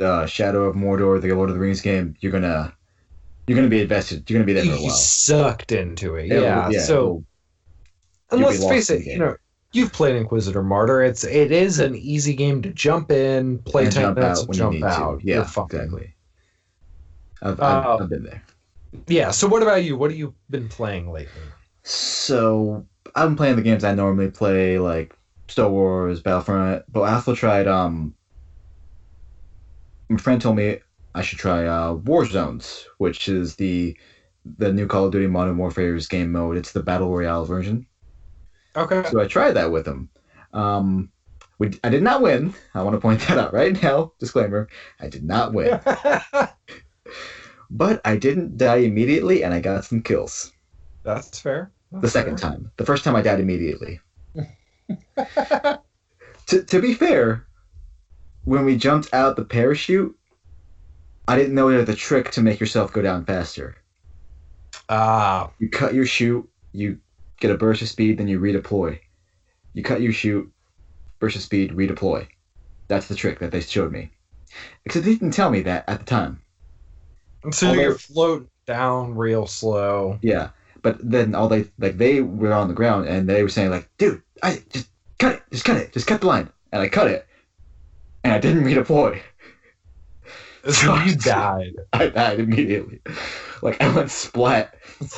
uh, 0.00 0.26
Shadow 0.26 0.64
of 0.64 0.74
Mordor, 0.74 1.22
the 1.22 1.32
Lord 1.32 1.50
of 1.50 1.54
the 1.54 1.60
Rings 1.60 1.80
game, 1.80 2.16
you're 2.18 2.32
gonna 2.32 2.74
you're 3.46 3.54
gonna 3.54 3.68
be 3.68 3.80
invested. 3.82 4.28
You're 4.28 4.40
gonna 4.40 4.46
be 4.46 4.54
there 4.54 4.64
for 4.64 4.72
a 4.80 4.82
while. 4.82 4.90
sucked 4.90 5.70
into 5.70 6.16
it, 6.16 6.32
It'll- 6.32 6.42
yeah. 6.72 6.80
so 6.80 7.22
and 8.32 8.42
let's 8.42 8.64
face 8.64 8.90
it, 8.90 9.04
you 9.06 9.18
know, 9.18 9.36
you've 9.72 9.92
played 9.92 10.16
Inquisitor 10.16 10.62
Martyr. 10.62 11.02
It's 11.02 11.24
it 11.24 11.52
is 11.52 11.78
an 11.78 11.94
easy 11.94 12.34
game 12.34 12.62
to 12.62 12.70
jump 12.70 13.10
in, 13.10 13.58
play 13.60 13.84
and 13.84 13.92
ten 13.92 14.02
jump 14.02 14.18
minutes, 14.18 14.40
out 14.42 14.48
when 14.48 14.58
jump 14.58 14.74
you 14.74 14.80
need 14.80 14.86
out. 14.86 15.20
to. 15.20 15.26
Yeah, 15.26 15.42
exactly. 15.42 16.14
I've, 17.42 17.60
Uh, 17.60 17.96
I've, 17.96 18.02
I've 18.02 18.08
been 18.08 18.24
there. 18.24 18.42
Yeah. 19.06 19.30
So 19.30 19.46
what 19.48 19.62
about 19.62 19.84
you? 19.84 19.96
What 19.96 20.10
have 20.10 20.18
you 20.18 20.34
been 20.50 20.68
playing 20.68 21.10
lately? 21.10 21.42
So 21.82 22.86
I've 23.14 23.28
been 23.28 23.36
playing 23.36 23.56
the 23.56 23.62
games 23.62 23.84
I 23.84 23.94
normally 23.94 24.30
play, 24.30 24.78
like 24.78 25.16
Star 25.48 25.68
Wars, 25.68 26.20
Battlefront, 26.20 26.84
but 26.90 27.02
I 27.02 27.14
also 27.14 27.34
tried. 27.34 27.66
Um, 27.66 28.14
my 30.08 30.18
friend 30.18 30.40
told 30.40 30.56
me 30.56 30.78
I 31.14 31.22
should 31.22 31.38
try 31.38 31.66
uh, 31.66 31.94
War 31.94 32.24
Zones, 32.26 32.86
which 32.98 33.28
is 33.28 33.56
the 33.56 33.96
the 34.58 34.72
new 34.72 34.86
Call 34.86 35.06
of 35.06 35.12
Duty 35.12 35.26
Modern 35.26 35.56
Warfare's 35.56 36.06
game 36.06 36.32
mode. 36.32 36.56
It's 36.56 36.72
the 36.72 36.82
battle 36.82 37.10
royale 37.10 37.44
version. 37.44 37.86
Okay. 38.76 39.02
So 39.10 39.20
I 39.20 39.26
tried 39.26 39.52
that 39.52 39.70
with 39.70 39.86
him. 39.86 40.08
Um, 40.52 41.10
we, 41.58 41.78
I 41.84 41.88
did 41.88 42.02
not 42.02 42.22
win. 42.22 42.54
I 42.74 42.82
want 42.82 42.94
to 42.94 43.00
point 43.00 43.20
that 43.22 43.38
out 43.38 43.52
right 43.52 43.80
now. 43.82 44.12
Disclaimer: 44.18 44.68
I 45.00 45.08
did 45.08 45.24
not 45.24 45.52
win, 45.52 45.80
but 47.70 48.00
I 48.04 48.16
didn't 48.16 48.56
die 48.56 48.76
immediately, 48.76 49.44
and 49.44 49.52
I 49.54 49.60
got 49.60 49.84
some 49.84 50.02
kills. 50.02 50.52
That's 51.04 51.38
fair. 51.38 51.72
the 51.92 52.08
second 52.08 52.38
time. 52.38 52.70
The 52.76 52.84
first 52.84 53.04
time 53.04 53.16
I 53.16 53.22
died 53.22 53.40
immediately. 53.40 54.00
to, 55.16 56.62
to 56.64 56.80
be 56.80 56.94
fair, 56.94 57.46
when 58.44 58.64
we 58.64 58.76
jumped 58.76 59.12
out 59.12 59.36
the 59.36 59.44
parachute, 59.44 60.16
I 61.28 61.36
didn't 61.36 61.54
know 61.54 61.68
a 61.68 61.94
trick 61.94 62.30
to 62.32 62.42
make 62.42 62.60
yourself 62.60 62.92
go 62.92 63.02
down 63.02 63.24
faster. 63.24 63.76
Ah, 64.88 65.50
You 65.58 65.68
cut 65.68 65.94
your 65.94 66.06
chute, 66.06 66.48
you 66.72 66.98
get 67.42 67.50
a 67.50 67.58
burst 67.58 67.82
of 67.82 67.88
speed, 67.88 68.18
then 68.18 68.28
you 68.28 68.38
redeploy. 68.38 68.98
You 69.74 69.82
cut 69.82 70.00
your 70.00 70.12
shoot, 70.12 70.50
burst 71.18 71.34
of 71.36 71.42
speed, 71.42 71.72
redeploy. 71.72 72.26
That's 72.86 73.08
the 73.08 73.16
trick 73.16 73.40
that 73.40 73.50
they 73.50 73.60
showed 73.60 73.90
me. 73.90 74.10
Except 74.84 75.04
they 75.04 75.12
didn't 75.12 75.32
tell 75.32 75.50
me 75.50 75.60
that 75.62 75.84
at 75.88 75.98
the 75.98 76.04
time. 76.04 76.40
so 77.50 77.68
Although- 77.68 77.80
you're 77.80 77.94
floating 77.98 78.48
down 78.66 79.16
real 79.16 79.46
slow. 79.46 80.18
Yeah. 80.22 80.50
But 80.82 80.98
then 81.02 81.34
all 81.34 81.48
they 81.48 81.64
like 81.78 81.96
they 81.96 82.20
were 82.20 82.52
on 82.52 82.68
the 82.68 82.74
ground 82.74 83.06
and 83.08 83.28
they 83.28 83.42
were 83.42 83.48
saying 83.48 83.70
like, 83.70 83.88
dude, 83.98 84.22
I 84.42 84.62
just 84.70 84.88
cut 85.18 85.34
it, 85.34 85.42
just 85.52 85.64
cut 85.64 85.76
it, 85.76 85.92
just 85.92 86.06
cut 86.06 86.20
the 86.20 86.26
line. 86.26 86.48
And 86.72 86.82
I 86.82 86.88
cut 86.88 87.08
it. 87.08 87.26
And 88.24 88.32
I 88.32 88.38
didn't 88.38 88.64
redeploy. 88.64 89.20
So 90.70 90.94
you 91.02 91.16
died. 91.16 91.72
I 91.92 92.06
died 92.06 92.38
immediately. 92.38 93.00
Like 93.62 93.82
I 93.82 93.92
went 93.92 94.12
splat. 94.12 94.76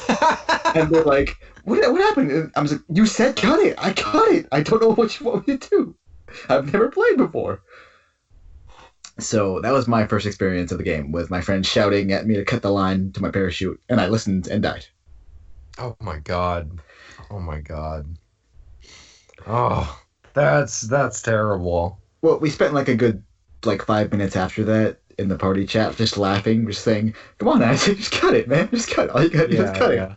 And 0.75 0.91
they're 0.91 1.05
like, 1.05 1.37
what, 1.65 1.93
what 1.93 2.01
happened? 2.01 2.31
And 2.31 2.53
I 2.57 2.63
was 2.63 2.73
like, 2.73 2.83
you 2.89 3.07
said 3.07 3.37
cut 3.37 3.61
it. 3.61 3.75
I 3.79 3.93
cut 3.93 4.31
it. 4.33 4.47
I 4.53 4.63
don't 4.63 4.81
know 4.81 4.95
what 4.95 5.19
you 5.19 5.27
want 5.27 5.49
me 5.49 5.59
to 5.59 5.69
do. 5.69 5.97
I've 6.49 6.73
never 6.73 6.89
played 6.89 7.17
before. 7.17 7.63
So 9.19 9.61
that 9.61 9.73
was 9.73 9.87
my 9.87 10.07
first 10.07 10.27
experience 10.27 10.73
of 10.73 10.79
the 10.79 10.85
game 10.85 11.13
with 11.13 11.31
my 11.31 11.41
friend 11.41 11.65
shouting 11.65 12.13
at 12.13 12.27
me 12.27 12.35
to 12.35 12.45
cut 12.45 12.63
the 12.63 12.73
line 12.73 13.13
to 13.13 13.23
my 13.23 13.31
parachute, 13.31 13.81
and 13.89 14.01
I 14.01 14.09
listened 14.09 14.49
and 14.49 14.63
died. 14.63 14.87
oh 15.79 15.97
my 16.01 16.19
god. 16.19 16.81
Oh 17.31 17.39
my 17.39 17.61
god. 17.61 18.19
Oh, 19.47 20.01
that's 20.33 20.83
that's 20.83 21.23
terrible. 21.23 21.99
Well, 22.23 22.39
we 22.39 22.51
spent 22.51 22.75
like 22.75 22.89
a 22.89 22.97
good 22.97 23.23
like 23.65 23.85
five 23.85 24.11
minutes 24.11 24.37
after 24.37 24.65
that 24.65 24.99
in 25.17 25.29
the 25.29 25.39
party 25.39 25.65
chat, 25.65 25.97
just 25.97 26.19
laughing, 26.19 26.67
just 26.67 26.83
saying, 26.83 27.15
"Come 27.39 27.49
on, 27.49 27.63
Isaac, 27.63 27.97
just 27.99 28.13
cut 28.13 28.35
it, 28.35 28.49
man, 28.49 28.69
just 28.71 28.91
cut 28.91 29.07
it. 29.07 29.11
All 29.11 29.23
you 29.23 29.31
got 29.31 29.43
to 29.43 29.49
do 29.49 29.63
is 29.63 29.71
cut 29.71 29.93
it." 29.93 30.13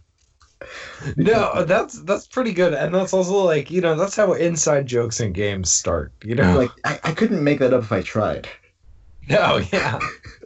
No, 1.17 1.63
that's 1.63 2.01
that's 2.03 2.27
pretty 2.27 2.53
good, 2.53 2.73
and 2.73 2.93
that's 2.93 3.13
also 3.13 3.37
like 3.43 3.69
you 3.71 3.81
know 3.81 3.95
that's 3.95 4.15
how 4.15 4.33
inside 4.33 4.85
jokes 4.87 5.19
in 5.19 5.33
games 5.33 5.69
start. 5.69 6.13
You 6.23 6.35
know, 6.35 6.51
Like 6.53 6.71
I, 6.85 6.99
I 7.03 7.11
couldn't 7.13 7.43
make 7.43 7.59
that 7.59 7.73
up 7.73 7.83
if 7.83 7.91
I 7.91 8.01
tried. 8.01 8.49
no, 9.29 9.57
yeah. 9.71 9.99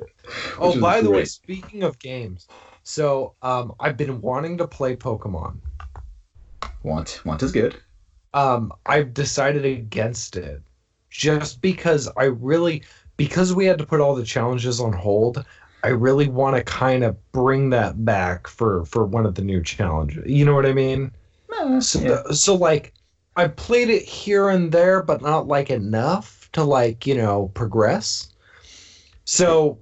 oh, 0.60 0.77
by 0.77 1.01
the 1.01 1.12
way, 1.12 1.25
speaking 1.25 1.84
of 1.84 2.00
games, 2.00 2.48
so 2.84 3.36
um, 3.41 3.74
I've 3.79 3.98
been 3.98 4.22
wanting 4.22 4.58
to 4.58 4.67
play 4.67 4.96
Pokemon. 4.96 5.60
Want 6.84 7.22
want 7.25 7.41
is 7.41 7.51
good. 7.51 7.81
um 8.34 8.72
I've 8.86 9.13
decided 9.13 9.65
against 9.65 10.36
it 10.38 10.62
just 11.10 11.62
because 11.62 12.10
I 12.17 12.25
really 12.25 12.84
because 13.17 13.53
we 13.53 13.65
had 13.65 13.77
to 13.79 13.86
put 13.86 14.00
all 14.01 14.15
the 14.15 14.24
challenges 14.25 14.79
on 14.79 14.93
hold. 14.93 15.46
I 15.83 15.89
really 15.89 16.27
want 16.27 16.55
to 16.55 16.63
kind 16.63 17.03
of 17.03 17.17
bring 17.31 17.69
that 17.71 18.05
back 18.05 18.47
for 18.47 18.85
for 18.85 19.05
one 19.05 19.25
of 19.25 19.35
the 19.35 19.41
new 19.41 19.63
challenges. 19.63 20.23
You 20.25 20.45
know 20.45 20.55
what 20.55 20.65
I 20.65 20.73
mean? 20.73 21.11
So 21.81 22.00
Yeah. 22.00 22.31
so 22.31 22.55
like 22.55 22.93
I 23.35 23.47
played 23.47 23.89
it 23.89 24.03
here 24.03 24.50
and 24.50 24.71
there 24.71 25.01
but 25.03 25.21
not 25.21 25.47
like 25.47 25.69
enough 25.69 26.50
to 26.53 26.63
like, 26.63 27.07
you 27.07 27.15
know, 27.15 27.51
progress. 27.53 28.29
So 29.25 29.79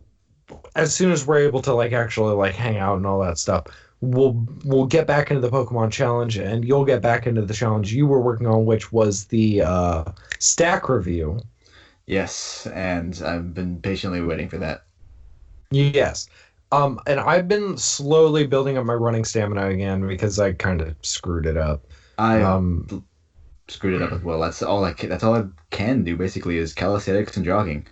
as 0.75 0.93
soon 0.95 1.11
as 1.11 1.25
we're 1.25 1.39
able 1.39 1.61
to 1.63 1.73
like 1.73 1.91
actually 1.93 2.35
like 2.35 2.55
hang 2.55 2.77
out 2.77 2.97
and 2.97 3.05
all 3.05 3.19
that 3.21 3.37
stuff, 3.37 3.65
we'll 4.01 4.45
we'll 4.63 4.85
get 4.85 5.07
back 5.07 5.29
into 5.31 5.41
the 5.41 5.49
Pokemon 5.49 5.91
challenge 5.91 6.37
and 6.37 6.63
you'll 6.65 6.85
get 6.85 7.01
back 7.01 7.27
into 7.27 7.41
the 7.41 7.53
challenge 7.53 7.93
you 7.93 8.07
were 8.07 8.21
working 8.21 8.47
on 8.47 8.65
which 8.65 8.91
was 8.91 9.25
the 9.25 9.61
uh 9.61 10.03
stack 10.39 10.89
review. 10.89 11.39
Yes, 12.05 12.67
and 12.73 13.21
I've 13.23 13.53
been 13.53 13.81
patiently 13.81 14.21
waiting 14.21 14.49
for 14.49 14.57
that. 14.57 14.85
Yes. 15.71 16.27
Um 16.71 16.99
and 17.07 17.19
I've 17.19 17.47
been 17.47 17.77
slowly 17.77 18.45
building 18.47 18.77
up 18.77 18.85
my 18.85 18.93
running 18.93 19.25
stamina 19.25 19.67
again 19.69 20.07
because 20.07 20.39
I 20.39 20.53
kind 20.53 20.81
of 20.81 20.95
screwed 21.01 21.45
it 21.45 21.57
up. 21.57 21.85
I 22.17 22.41
Um 22.41 22.91
screwed 23.69 23.93
it 23.95 24.01
up 24.01 24.11
as 24.11 24.21
well. 24.21 24.39
That's 24.41 24.61
all 24.61 24.83
I 24.83 24.93
can, 24.93 25.09
that's 25.09 25.23
all 25.23 25.35
I 25.35 25.45
can 25.71 26.03
do 26.03 26.17
basically 26.17 26.57
is 26.57 26.73
calisthenics 26.73 27.37
and 27.37 27.45
jogging. 27.45 27.87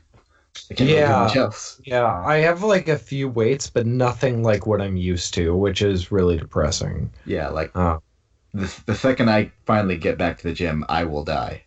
I 0.71 0.75
can't 0.75 0.91
really 0.91 1.05
do 1.05 1.15
Yeah. 1.15 1.17
much 1.17 1.35
else. 1.37 1.81
Yeah, 1.85 2.05
I 2.25 2.37
have 2.37 2.63
like 2.63 2.87
a 2.87 2.97
few 2.97 3.29
weights, 3.29 3.69
but 3.69 3.85
nothing 3.85 4.43
like 4.43 4.65
what 4.65 4.81
I'm 4.81 4.97
used 4.97 5.33
to, 5.35 5.55
which 5.55 5.81
is 5.81 6.11
really 6.11 6.37
depressing. 6.37 7.13
Yeah, 7.25 7.49
like 7.49 7.75
Uh, 7.75 7.99
the, 8.53 8.73
the 8.87 8.95
second 8.95 9.29
I 9.29 9.53
finally 9.65 9.97
get 9.97 10.17
back 10.17 10.37
to 10.39 10.43
the 10.49 10.53
gym, 10.53 10.85
I 10.89 11.05
will 11.05 11.23
die. 11.25 11.65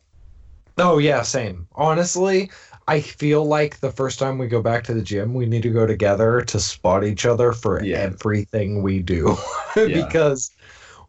oh 0.78 0.98
yeah, 0.98 1.22
same. 1.22 1.68
Honestly, 1.72 2.50
I 2.90 3.00
feel 3.00 3.44
like 3.44 3.78
the 3.78 3.92
first 3.92 4.18
time 4.18 4.36
we 4.36 4.48
go 4.48 4.60
back 4.60 4.82
to 4.84 4.94
the 4.94 5.00
gym, 5.02 5.32
we 5.32 5.46
need 5.46 5.62
to 5.62 5.70
go 5.70 5.86
together 5.86 6.40
to 6.42 6.58
spot 6.58 7.04
each 7.04 7.24
other 7.24 7.52
for 7.52 7.80
Yeah. 7.84 7.98
everything 7.98 8.82
we 8.82 9.00
do, 9.00 9.36
Yeah. 9.76 10.04
because 10.04 10.50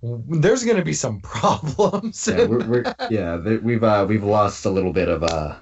there's 0.03 0.63
gonna 0.63 0.83
be 0.85 0.93
some 0.93 1.19
problems. 1.23 2.27
Yeah, 2.27 2.45
we're, 2.45 2.67
we're, 2.67 2.95
yeah 3.09 3.38
we've 3.38 3.83
uh, 3.83 4.05
we've 4.07 4.23
lost 4.23 4.65
a 4.65 4.69
little 4.69 4.93
bit 4.93 5.07
of 5.09 5.23
uh, 5.23 5.55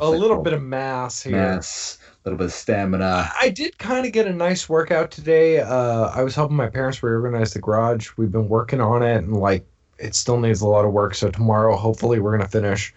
a 0.00 0.10
little 0.10 0.42
bit 0.42 0.54
of 0.54 0.62
mass 0.62 1.22
here. 1.22 1.36
mass, 1.36 1.98
a 2.24 2.28
little 2.28 2.38
bit 2.38 2.46
of 2.46 2.52
stamina. 2.52 3.30
I 3.40 3.48
did 3.50 3.78
kind 3.78 4.06
of 4.06 4.12
get 4.12 4.26
a 4.26 4.32
nice 4.32 4.68
workout 4.68 5.12
today. 5.12 5.60
Uh, 5.60 6.10
I 6.14 6.22
was 6.24 6.34
helping 6.34 6.56
my 6.56 6.68
parents 6.68 7.00
reorganize 7.02 7.52
the 7.52 7.60
garage. 7.60 8.10
We've 8.16 8.32
been 8.32 8.48
working 8.48 8.80
on 8.80 9.04
it, 9.04 9.18
and 9.18 9.36
like 9.36 9.64
it 9.98 10.16
still 10.16 10.38
needs 10.40 10.62
a 10.62 10.66
lot 10.68 10.84
of 10.84 10.92
work. 10.92 11.14
So 11.14 11.30
tomorrow, 11.30 11.76
hopefully, 11.76 12.18
we're 12.18 12.36
gonna 12.36 12.48
finish. 12.48 12.92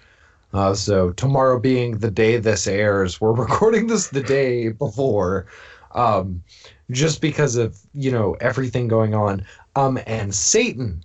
Uh, 0.54 0.74
so 0.74 1.12
tomorrow 1.12 1.60
being 1.60 1.98
the 1.98 2.12
day 2.12 2.38
this 2.38 2.68
airs, 2.68 3.22
we're 3.22 3.32
recording 3.46 3.88
this 3.88 4.08
the 4.10 4.24
day 4.24 4.70
before, 4.70 5.48
um, 5.94 6.44
just 6.90 7.22
because 7.22 7.56
of 7.56 7.80
you 7.94 8.12
know 8.12 8.36
everything 8.42 8.88
going 8.88 9.14
on. 9.14 9.46
Um, 9.76 10.00
and 10.06 10.34
Satan, 10.36 11.04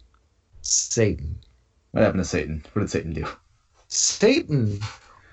Satan, 0.62 1.38
What 1.93 2.03
happened 2.03 2.25
to 2.25 2.29
Satan? 2.29 2.65
What 2.73 2.83
did 2.83 2.91
Satan 2.91 3.12
do? 3.12 3.26
Satan 3.88 4.81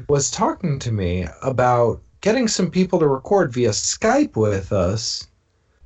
was 0.08 0.30
talking 0.30 0.78
to 0.80 0.92
me 0.92 1.28
about 1.42 2.02
getting 2.22 2.48
some 2.48 2.70
people 2.70 3.00
to 3.00 3.08
record 3.08 3.52
via 3.52 3.70
Skype 3.70 4.36
with 4.36 4.72
us. 4.72 5.28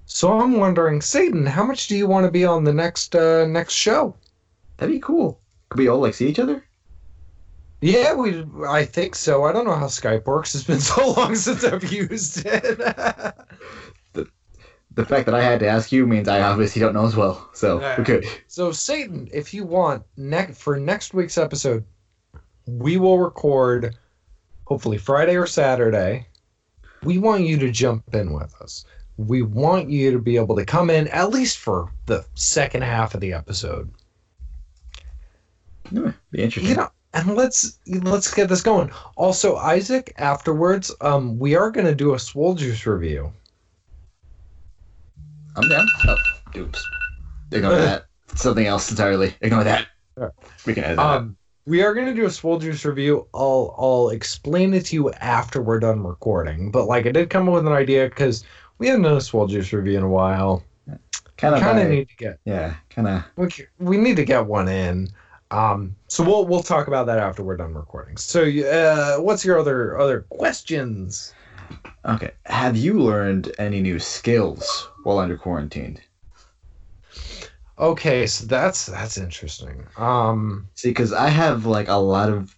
So 0.05 0.39
I'm 0.39 0.57
wondering, 0.57 1.01
Satan, 1.01 1.45
how 1.45 1.65
much 1.65 1.87
do 1.87 1.95
you 1.95 2.07
want 2.07 2.25
to 2.25 2.31
be 2.31 2.45
on 2.45 2.63
the 2.63 2.73
next 2.73 3.15
uh, 3.15 3.45
next 3.47 3.73
show? 3.73 4.15
That'd 4.77 4.93
be 4.93 4.99
cool. 4.99 5.39
Could 5.69 5.79
we 5.79 5.87
all 5.87 5.99
like 5.99 6.13
see 6.13 6.27
each 6.27 6.39
other? 6.39 6.66
Yeah, 7.81 8.13
we. 8.15 8.43
I 8.67 8.85
think 8.85 9.15
so. 9.15 9.43
I 9.43 9.51
don't 9.51 9.65
know 9.65 9.75
how 9.75 9.85
Skype 9.85 10.25
works. 10.25 10.55
It's 10.55 10.63
been 10.63 10.79
so 10.95 11.11
long 11.11 11.35
since 11.35 11.63
I've 11.63 11.91
used 11.91 12.43
it. 12.45 12.77
the 14.13 14.27
the 14.95 15.05
fact 15.05 15.27
that 15.27 15.35
I 15.35 15.43
had 15.43 15.59
to 15.59 15.67
ask 15.67 15.91
you 15.91 16.07
means 16.07 16.27
I 16.27 16.41
obviously 16.41 16.79
don't 16.79 16.93
know 16.93 17.05
as 17.05 17.15
well. 17.15 17.49
So 17.53 17.79
Yeah. 17.79 17.95
we're 17.97 18.03
good. 18.03 18.25
So 18.47 18.71
Satan, 18.71 19.29
if 19.31 19.53
you 19.53 19.63
want 19.63 20.03
next 20.17 20.59
for 20.59 20.79
next 20.79 21.13
week's 21.13 21.37
episode, 21.37 21.83
we 22.65 22.97
will 22.97 23.19
record 23.19 23.95
hopefully 24.65 24.97
Friday 24.97 25.35
or 25.35 25.45
Saturday. 25.45 26.27
We 27.03 27.19
want 27.19 27.43
you 27.43 27.57
to 27.59 27.71
jump 27.71 28.15
in 28.15 28.33
with 28.33 28.55
us. 28.59 28.85
We 29.17 29.43
want 29.43 29.87
you 29.89 30.11
to 30.11 30.19
be 30.19 30.35
able 30.35 30.55
to 30.55 30.65
come 30.65 30.89
in 30.89 31.07
at 31.09 31.29
least 31.29 31.59
for 31.59 31.91
the 32.07 32.25
second 32.33 32.81
half 32.83 33.13
of 33.13 33.21
the 33.21 33.33
episode. 33.33 33.89
Yeah, 35.91 36.11
Be 36.31 36.41
interesting. 36.43 36.71
You 36.71 36.75
know, 36.77 36.89
and 37.17 37.35
let's 37.35 37.79
let's 37.87 38.33
get 38.33 38.49
this 38.49 38.61
going. 38.61 38.91
Also, 39.15 39.55
Isaac, 39.57 40.13
afterwards, 40.17 40.93
um, 41.01 41.37
we 41.39 41.55
are 41.55 41.71
gonna 41.71 41.95
do 41.95 42.13
a 42.13 42.19
Swole 42.19 42.53
Juice 42.53 42.85
review. 42.85 43.31
I'm 45.55 45.67
down. 45.67 45.87
Oh, 46.07 46.15
oops. 46.57 46.87
Ignore 47.51 47.75
that. 47.75 48.05
Something 48.35 48.67
else 48.67 48.91
entirely. 48.91 49.35
Ignore 49.41 49.63
that. 49.63 49.87
We 50.65 50.73
can 50.73 50.83
edit 50.83 50.97
that. 50.97 51.03
Um, 51.03 51.37
we 51.65 51.81
are 51.81 51.93
gonna 51.93 52.13
do 52.13 52.25
a 52.25 52.29
Swole 52.29 52.59
Juice 52.59 52.85
review. 52.85 53.27
I'll 53.33 53.75
I'll 53.77 54.09
explain 54.09 54.73
it 54.73 54.85
to 54.87 54.95
you 54.95 55.11
after 55.13 55.61
we're 55.61 55.79
done 55.79 56.03
recording. 56.03 56.71
But 56.71 56.85
like, 56.85 57.07
I 57.07 57.11
did 57.11 57.29
come 57.29 57.47
up 57.47 57.55
with 57.55 57.67
an 57.67 57.73
idea 57.73 58.09
because 58.09 58.43
we 58.77 58.87
haven't 58.87 59.03
done 59.03 59.17
a 59.17 59.21
Swole 59.21 59.47
Juice 59.47 59.73
review 59.73 59.97
in 59.97 60.03
a 60.03 60.09
while. 60.09 60.63
Kind 61.37 61.53
of. 61.53 61.61
kind 61.61 61.79
of 61.79 61.89
need 61.89 62.09
to 62.09 62.15
get 62.15 62.39
yeah. 62.45 62.75
Kind 62.89 63.07
of. 63.07 63.23
we, 63.35 63.49
we 63.79 63.97
need 63.97 64.15
to 64.17 64.25
get 64.25 64.45
one 64.45 64.67
in. 64.67 65.09
Um, 65.51 65.95
so 66.07 66.23
we'll 66.23 66.45
we'll 66.45 66.63
talk 66.63 66.87
about 66.87 67.05
that 67.07 67.19
after 67.19 67.43
we're 67.43 67.57
done 67.57 67.73
recording. 67.73 68.17
So, 68.17 68.43
uh, 68.43 69.21
what's 69.21 69.45
your 69.45 69.57
other 69.59 69.97
other 69.97 70.21
questions? 70.29 71.33
Okay. 72.05 72.31
Have 72.45 72.75
you 72.77 72.99
learned 72.99 73.53
any 73.57 73.81
new 73.81 73.99
skills 73.99 74.89
while 75.03 75.19
under 75.19 75.37
quarantine? 75.37 75.99
Okay, 77.79 78.25
so 78.27 78.45
that's 78.45 78.87
that's 78.87 79.17
interesting. 79.17 79.85
Um, 79.97 80.67
See, 80.75 80.89
because 80.89 81.13
I 81.13 81.29
have 81.29 81.65
like 81.65 81.87
a 81.87 81.95
lot 81.95 82.29
of 82.29 82.55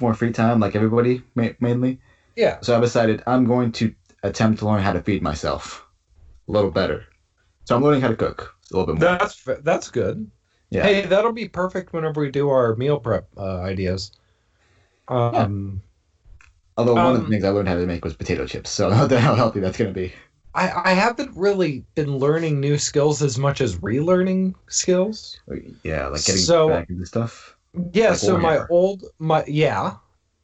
more 0.00 0.14
free 0.14 0.32
time, 0.32 0.60
like 0.60 0.74
everybody 0.74 1.22
ma- 1.34 1.50
mainly. 1.60 2.00
yeah. 2.36 2.58
So 2.60 2.76
I 2.76 2.80
decided 2.80 3.22
I'm 3.26 3.44
going 3.44 3.72
to 3.72 3.94
attempt 4.22 4.58
to 4.60 4.66
learn 4.66 4.82
how 4.82 4.92
to 4.92 5.00
feed 5.02 5.22
myself 5.22 5.86
a 6.48 6.52
little 6.52 6.70
better. 6.70 7.04
So 7.64 7.76
I'm 7.76 7.82
learning 7.84 8.00
how 8.00 8.08
to 8.08 8.16
cook 8.16 8.54
a 8.72 8.76
little 8.76 8.94
bit 8.94 9.00
more. 9.00 9.18
That's 9.18 9.44
that's 9.62 9.90
good. 9.90 10.30
Yeah. 10.70 10.84
Hey, 10.84 11.06
that'll 11.06 11.32
be 11.32 11.48
perfect 11.48 11.92
whenever 11.92 12.20
we 12.20 12.30
do 12.30 12.48
our 12.48 12.76
meal 12.76 12.98
prep 12.98 13.28
uh, 13.36 13.60
ideas. 13.60 14.12
Um, 15.08 15.82
Although 16.76 16.94
one 16.94 17.06
of 17.06 17.14
the 17.18 17.24
um, 17.24 17.30
things 17.30 17.44
I 17.44 17.50
learned 17.50 17.68
how 17.68 17.74
to 17.74 17.86
make 17.86 18.04
was 18.04 18.14
potato 18.14 18.46
chips, 18.46 18.70
so 18.70 18.90
I 18.90 19.06
don't 19.06 19.20
how 19.20 19.34
healthy 19.34 19.60
that's 19.60 19.76
gonna 19.76 19.92
be. 19.92 20.12
I 20.54 20.90
I 20.90 20.92
haven't 20.92 21.36
really 21.36 21.84
been 21.94 22.16
learning 22.18 22.60
new 22.60 22.78
skills 22.78 23.20
as 23.22 23.36
much 23.36 23.60
as 23.60 23.76
relearning 23.76 24.54
skills. 24.68 25.38
Yeah, 25.82 26.06
like 26.06 26.24
getting 26.24 26.40
So- 26.42 26.68
back 26.68 26.88
into 26.88 27.04
stuff. 27.06 27.56
Yeah, 27.92 28.10
Like 28.10 28.18
so 28.18 28.36
my 28.36 28.66
old 28.68 29.04
my 29.20 29.44
yeah, 29.46 29.94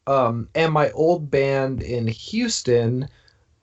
um, 0.05 0.47
and 0.55 0.71
my 0.71 0.91
old 0.91 1.29
band 1.29 1.81
in 1.81 2.07
Houston, 2.07 3.09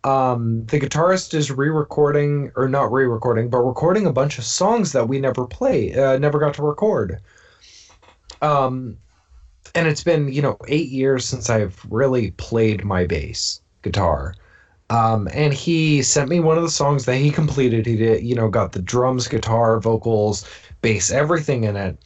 um, 0.04 0.66
the 0.66 0.78
guitarist 0.78 1.34
is 1.34 1.50
re-recording 1.50 2.52
or 2.56 2.68
not 2.68 2.92
re-recording, 2.92 3.48
but 3.48 3.58
recording 3.58 4.06
a 4.06 4.12
bunch 4.12 4.38
of 4.38 4.44
songs 4.44 4.92
that 4.92 5.08
we 5.08 5.18
never 5.18 5.46
play, 5.46 5.94
uh, 5.94 6.18
never 6.18 6.38
got 6.38 6.54
to 6.54 6.62
record. 6.62 7.20
Um, 8.42 8.98
and 9.74 9.88
it's 9.88 10.04
been 10.04 10.32
you 10.32 10.42
know 10.42 10.56
eight 10.68 10.90
years 10.90 11.24
since 11.24 11.48
I've 11.50 11.80
really 11.88 12.32
played 12.32 12.84
my 12.84 13.06
bass 13.06 13.60
guitar. 13.82 14.34
Um, 14.90 15.28
and 15.32 15.54
he 15.54 16.02
sent 16.02 16.28
me 16.28 16.40
one 16.40 16.58
of 16.58 16.62
the 16.62 16.70
songs 16.70 17.06
that 17.06 17.16
he 17.16 17.30
completed. 17.30 17.86
He 17.86 17.96
did, 17.96 18.22
you 18.22 18.34
know, 18.34 18.48
got 18.48 18.72
the 18.72 18.82
drums, 18.82 19.26
guitar, 19.26 19.80
vocals, 19.80 20.48
bass, 20.82 21.10
everything 21.10 21.64
in 21.64 21.74
it. 21.76 21.98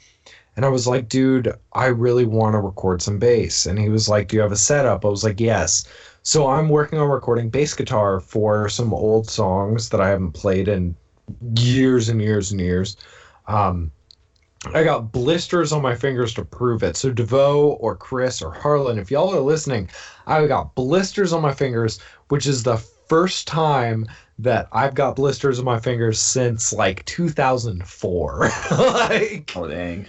And 0.58 0.64
I 0.64 0.70
was 0.70 0.88
like, 0.88 1.08
dude, 1.08 1.54
I 1.72 1.86
really 1.86 2.24
want 2.24 2.54
to 2.54 2.58
record 2.58 3.00
some 3.00 3.20
bass. 3.20 3.64
And 3.64 3.78
he 3.78 3.88
was 3.88 4.08
like, 4.08 4.26
Do 4.26 4.34
you 4.34 4.42
have 4.42 4.50
a 4.50 4.56
setup? 4.56 5.04
I 5.04 5.08
was 5.08 5.22
like, 5.22 5.38
Yes. 5.38 5.86
So 6.24 6.48
I'm 6.48 6.68
working 6.68 6.98
on 6.98 7.08
recording 7.08 7.48
bass 7.48 7.74
guitar 7.74 8.18
for 8.18 8.68
some 8.68 8.92
old 8.92 9.30
songs 9.30 9.90
that 9.90 10.00
I 10.00 10.08
haven't 10.08 10.32
played 10.32 10.66
in 10.66 10.96
years 11.54 12.08
and 12.08 12.20
years 12.20 12.50
and 12.50 12.60
years. 12.60 12.96
Um, 13.46 13.92
I 14.74 14.82
got 14.82 15.12
blisters 15.12 15.70
on 15.70 15.80
my 15.80 15.94
fingers 15.94 16.34
to 16.34 16.44
prove 16.44 16.82
it. 16.82 16.96
So 16.96 17.12
DeVoe 17.12 17.78
or 17.78 17.94
Chris 17.94 18.42
or 18.42 18.50
Harlan, 18.50 18.98
if 18.98 19.12
y'all 19.12 19.32
are 19.32 19.38
listening, 19.38 19.88
I 20.26 20.44
got 20.48 20.74
blisters 20.74 21.32
on 21.32 21.40
my 21.40 21.54
fingers, 21.54 22.00
which 22.30 22.48
is 22.48 22.64
the 22.64 22.78
first 22.78 23.46
time 23.46 24.08
that 24.40 24.66
I've 24.72 24.96
got 24.96 25.14
blisters 25.14 25.60
on 25.60 25.64
my 25.64 25.78
fingers 25.78 26.18
since 26.18 26.72
like 26.72 27.04
2004. 27.04 28.50
like 28.72 29.52
Oh 29.54 29.68
dang. 29.68 30.08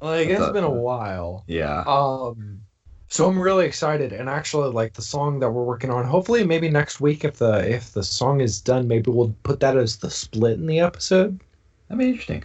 Like 0.00 0.28
it's 0.28 0.50
been 0.50 0.64
a 0.64 0.70
while. 0.70 1.44
Yeah. 1.46 1.82
Um 1.86 2.60
so 3.08 3.28
I'm 3.28 3.38
really 3.38 3.66
excited 3.66 4.12
and 4.12 4.28
actually 4.28 4.70
like 4.70 4.94
the 4.94 5.02
song 5.02 5.38
that 5.40 5.50
we're 5.50 5.64
working 5.64 5.90
on. 5.90 6.04
Hopefully 6.04 6.44
maybe 6.44 6.70
next 6.70 7.00
week 7.00 7.24
if 7.24 7.38
the 7.38 7.68
if 7.68 7.92
the 7.92 8.02
song 8.02 8.40
is 8.40 8.60
done, 8.60 8.88
maybe 8.88 9.10
we'll 9.10 9.34
put 9.42 9.60
that 9.60 9.76
as 9.76 9.96
the 9.96 10.10
split 10.10 10.54
in 10.54 10.66
the 10.66 10.80
episode. 10.80 11.38
That'd 11.88 11.98
be 11.98 12.08
interesting. 12.08 12.44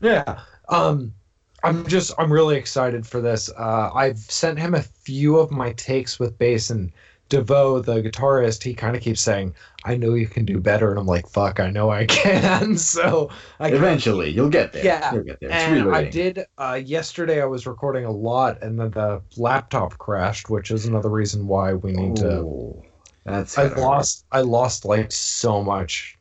Yeah. 0.00 0.40
Um 0.68 1.14
I'm 1.62 1.86
just 1.86 2.12
I'm 2.18 2.32
really 2.32 2.56
excited 2.56 3.06
for 3.06 3.20
this. 3.20 3.50
Uh 3.56 3.90
I've 3.94 4.18
sent 4.18 4.58
him 4.58 4.74
a 4.74 4.82
few 4.82 5.38
of 5.38 5.50
my 5.50 5.72
takes 5.74 6.18
with 6.18 6.38
bass 6.38 6.70
and 6.70 6.92
DeVoe, 7.28 7.80
the 7.80 8.02
guitarist, 8.02 8.62
he 8.62 8.72
kind 8.74 8.96
of 8.96 9.02
keeps 9.02 9.20
saying, 9.20 9.54
I 9.84 9.96
know 9.96 10.14
you 10.14 10.26
can 10.26 10.44
do 10.44 10.58
better. 10.58 10.90
And 10.90 10.98
I'm 10.98 11.06
like, 11.06 11.28
fuck, 11.28 11.60
I 11.60 11.70
know 11.70 11.90
I 11.90 12.04
can. 12.06 12.76
so 12.76 13.30
I 13.60 13.68
Eventually, 13.68 14.30
you'll 14.30 14.48
get 14.48 14.72
there. 14.72 14.84
Yeah, 14.84 15.12
You'll 15.14 15.24
get 15.24 15.40
there. 15.40 15.50
It's 15.50 15.58
and 15.58 15.94
I 15.94 16.04
did 16.04 16.46
uh, 16.56 16.80
yesterday. 16.82 17.42
I 17.42 17.46
was 17.46 17.66
recording 17.66 18.04
a 18.04 18.10
lot, 18.10 18.62
and 18.62 18.78
then 18.80 18.90
the 18.90 19.22
laptop 19.36 19.98
crashed, 19.98 20.48
which 20.48 20.70
is 20.70 20.86
another 20.86 21.10
reason 21.10 21.46
why 21.46 21.74
we 21.74 21.92
need 21.92 22.16
to. 22.16 22.82
That's 23.24 23.58
I 23.58 23.64
gotta 23.64 23.74
hurt. 23.74 23.80
lost. 23.82 24.24
I 24.32 24.40
lost 24.40 24.84
like 24.86 25.12
so 25.12 25.62
much 25.62 26.16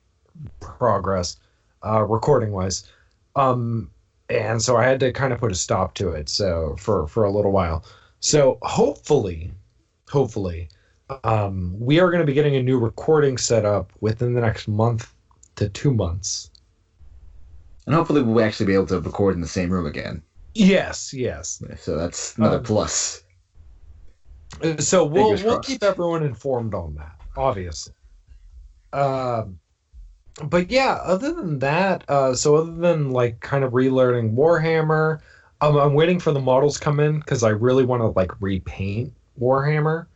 progress, 0.60 1.38
uh, 1.86 2.04
recording 2.04 2.52
wise, 2.52 2.90
um, 3.38 3.90
and 4.30 4.62
so 4.62 4.76
I 4.76 4.84
had 4.84 5.00
to 5.00 5.14
kind 5.14 5.32
of 5.32 5.40
put 5.40 5.52
a 5.52 5.56
stop 5.56 5.94
to 5.96 6.10
it. 6.10 6.28
So 6.28 6.76
for 6.80 7.08
for 7.08 7.24
a 7.24 7.32
little 7.32 7.52
while. 7.54 7.86
So 8.20 8.58
hopefully, 8.64 9.52
hopefully, 10.10 10.70
um, 11.24 11.76
we 11.80 12.00
are 12.00 12.08
going 12.12 12.20
to 12.22 12.26
be 12.26 12.34
getting 12.34 12.56
a 12.56 12.64
new 12.64 12.78
recording 12.80 13.38
set 13.38 13.66
up 13.66 13.92
within 14.02 14.34
the 14.34 14.42
next 14.42 14.68
month 14.68 15.14
to 15.56 15.70
two 15.70 15.94
months. 15.94 16.52
And 17.86 17.96
hopefully, 17.96 18.22
we'll 18.22 18.44
actually 18.44 18.66
be 18.66 18.74
able 18.74 18.88
to 18.88 19.00
record 19.00 19.36
in 19.36 19.42
the 19.42 19.48
same 19.48 19.70
room 19.70 19.86
again. 19.86 20.22
Yes, 20.54 21.14
yes. 21.14 21.62
So 21.78 21.98
that's 21.98 22.38
another 22.38 22.58
Um, 22.58 22.64
plus. 22.64 23.24
So 24.80 25.06
we'll 25.06 25.26
Fingers 25.26 25.44
we'll 25.44 25.54
crossed. 25.56 25.70
keep 25.70 25.84
everyone 25.84 26.24
informed 26.24 26.74
on 26.74 26.96
that, 26.96 27.16
obviously. 27.36 27.94
Um, 28.94 29.60
but 30.46 30.72
yeah, 30.72 31.00
other 31.04 31.34
than 31.34 31.60
that, 31.60 32.04
uh, 32.10 32.34
so 32.34 32.56
other 32.56 32.74
than 32.76 33.12
like 33.12 33.40
kind 33.40 33.64
of 33.64 33.74
relearning 33.74 34.34
Warhammer, 34.36 35.20
um, 35.62 35.78
I'm 35.78 35.94
waiting 35.94 36.20
for 36.20 36.32
the 36.32 36.40
models 36.40 36.78
come 36.78 37.00
in 37.00 37.20
because 37.20 37.44
I 37.44 37.50
really 37.50 37.86
want 37.86 38.02
to 38.02 38.08
like 38.08 38.32
repaint 38.42 39.14
Warhammer, 39.40 40.08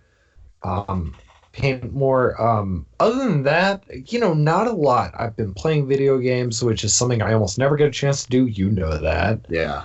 um, 0.63 1.15
paint 1.51 1.93
more. 1.93 2.41
Um, 2.41 2.85
other 2.99 3.17
than 3.17 3.43
that, 3.43 3.83
you 4.11 4.19
know, 4.19 4.33
not 4.33 4.67
a 4.67 4.71
lot. 4.71 5.13
I've 5.17 5.35
been 5.35 5.53
playing 5.53 5.87
video 5.87 6.17
games, 6.17 6.63
which 6.63 6.83
is 6.83 6.93
something 6.93 7.21
I 7.21 7.33
almost 7.33 7.57
never 7.57 7.75
get 7.75 7.87
a 7.87 7.91
chance 7.91 8.23
to 8.23 8.29
do. 8.29 8.47
You 8.47 8.69
know 8.69 8.97
that. 8.97 9.39
Yeah. 9.49 9.83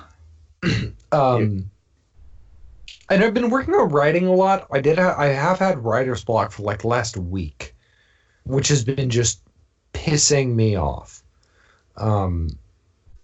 Um, 1.12 1.70
and 3.08 3.22
I've 3.22 3.32
been 3.32 3.48
working 3.48 3.74
on 3.74 3.88
writing 3.88 4.26
a 4.26 4.34
lot. 4.34 4.66
I 4.72 4.80
did. 4.80 4.98
Ha- 4.98 5.14
I 5.16 5.26
have 5.26 5.58
had 5.58 5.78
writer's 5.78 6.24
block 6.24 6.50
for 6.50 6.62
like 6.62 6.84
last 6.84 7.16
week, 7.16 7.74
which 8.44 8.68
has 8.68 8.84
been 8.84 9.08
just 9.08 9.40
pissing 9.94 10.54
me 10.54 10.76
off. 10.76 11.22
Um, 11.96 12.50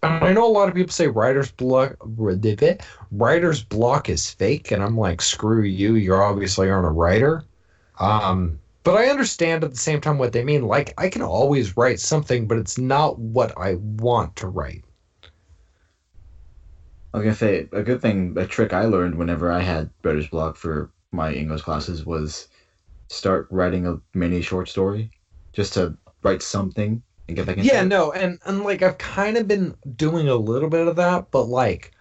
I 0.02 0.32
know 0.32 0.46
a 0.46 0.50
lot 0.50 0.68
of 0.68 0.74
people 0.74 0.92
say 0.92 1.06
writer's 1.06 1.52
block. 1.52 1.96
Writer's 3.12 3.62
block 3.62 4.08
is 4.08 4.30
fake, 4.30 4.72
and 4.72 4.82
I'm 4.82 4.96
like, 4.96 5.22
screw 5.22 5.62
you. 5.62 5.94
You're 5.94 6.22
obviously 6.22 6.68
aren't 6.68 6.86
a 6.86 6.90
writer. 6.90 7.44
Um, 8.00 8.58
but 8.82 8.96
I 8.96 9.10
understand 9.10 9.62
at 9.62 9.70
the 9.70 9.76
same 9.76 10.00
time 10.00 10.18
what 10.18 10.32
they 10.32 10.42
mean. 10.42 10.66
Like, 10.66 10.92
I 10.98 11.08
can 11.08 11.22
always 11.22 11.76
write 11.76 12.00
something, 12.00 12.48
but 12.48 12.58
it's 12.58 12.78
not 12.78 13.18
what 13.18 13.56
I 13.56 13.74
want 13.74 14.34
to 14.36 14.48
write. 14.48 14.84
I 17.14 17.18
was 17.18 17.24
gonna 17.24 17.36
say 17.36 17.68
a 17.72 17.82
good 17.82 18.00
thing, 18.00 18.34
a 18.36 18.46
trick 18.46 18.72
I 18.72 18.86
learned 18.86 19.14
whenever 19.14 19.52
I 19.52 19.60
had 19.60 19.90
writer's 20.02 20.28
block 20.28 20.56
for 20.56 20.90
my 21.12 21.32
English 21.32 21.62
classes 21.62 22.06
was 22.06 22.48
start 23.08 23.46
writing 23.50 23.86
a 23.86 24.00
mini 24.14 24.40
short 24.40 24.68
story, 24.68 25.10
just 25.52 25.74
to 25.74 25.96
write 26.22 26.42
something 26.42 27.02
and 27.32 27.36
get 27.36 27.46
back 27.46 27.58
into 27.58 27.74
yeah 27.74 27.82
it. 27.82 27.86
no 27.86 28.12
and 28.12 28.38
and 28.46 28.62
like 28.62 28.82
i've 28.82 28.98
kind 28.98 29.36
of 29.36 29.48
been 29.48 29.76
doing 29.96 30.28
a 30.28 30.34
little 30.36 30.68
bit 30.68 30.86
of 30.86 30.96
that 30.96 31.30
but 31.30 31.44
like 31.44 31.92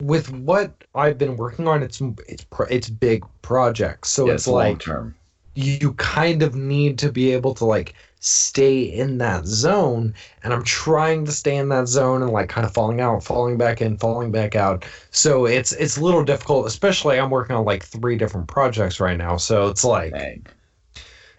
with 0.00 0.30
what 0.32 0.72
i've 0.94 1.18
been 1.18 1.36
working 1.36 1.68
on 1.68 1.82
it's 1.82 2.00
it's 2.28 2.46
it's 2.70 2.90
big 2.90 3.24
projects 3.42 4.10
so 4.10 4.28
Yeah, 4.28 4.34
it's 4.34 4.46
long 4.46 4.78
like 4.78 4.78
term. 4.78 5.14
you 5.54 5.94
kind 5.94 6.42
of 6.42 6.54
need 6.54 6.98
to 6.98 7.12
be 7.12 7.32
able 7.32 7.54
to 7.54 7.64
like 7.64 7.94
stay 8.20 8.82
in 8.82 9.18
that 9.18 9.44
zone 9.46 10.14
and 10.42 10.52
I'm 10.52 10.62
trying 10.64 11.24
to 11.26 11.32
stay 11.32 11.56
in 11.56 11.68
that 11.70 11.88
zone 11.88 12.22
and 12.22 12.30
like 12.30 12.48
kind 12.48 12.64
of 12.64 12.72
falling 12.72 13.00
out, 13.00 13.24
falling 13.24 13.58
back 13.58 13.80
in, 13.82 13.96
falling 13.98 14.30
back 14.30 14.54
out. 14.56 14.84
So 15.10 15.46
it's 15.46 15.72
it's 15.72 15.96
a 15.96 16.02
little 16.02 16.24
difficult, 16.24 16.66
especially 16.66 17.18
I'm 17.18 17.30
working 17.30 17.56
on 17.56 17.64
like 17.64 17.84
three 17.84 18.16
different 18.16 18.46
projects 18.48 19.00
right 19.00 19.18
now. 19.18 19.36
So 19.38 19.68
it's 19.68 19.84
like 19.84 20.12
Dang. 20.12 20.46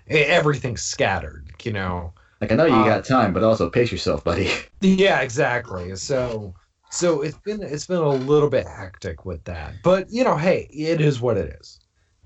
everything's 0.10 0.82
scattered, 0.82 1.52
you 1.64 1.74
know. 1.74 2.14
Like 2.44 2.52
I 2.52 2.56
know 2.56 2.66
you 2.66 2.74
Uh, 2.76 2.84
got 2.84 3.06
time, 3.06 3.32
but 3.32 3.42
also 3.42 3.70
pace 3.70 3.90
yourself, 3.90 4.22
buddy. 4.26 4.50
Yeah, 4.82 5.22
exactly. 5.22 5.96
So 5.96 6.54
so 6.90 7.22
it's 7.22 7.38
been 7.38 7.64
it's 7.64 7.86
been 7.88 8.02
a 8.02 8.10
little 8.10 8.50
bit 8.50 8.68
hectic 8.68 9.24
with 9.24 9.42
that. 9.46 9.82
But 9.82 10.10
you 10.12 10.26
know, 10.26 10.36
hey, 10.36 10.68
it 10.74 11.00
is 11.00 11.22
what 11.22 11.38
it 11.38 11.56
is. 11.62 11.80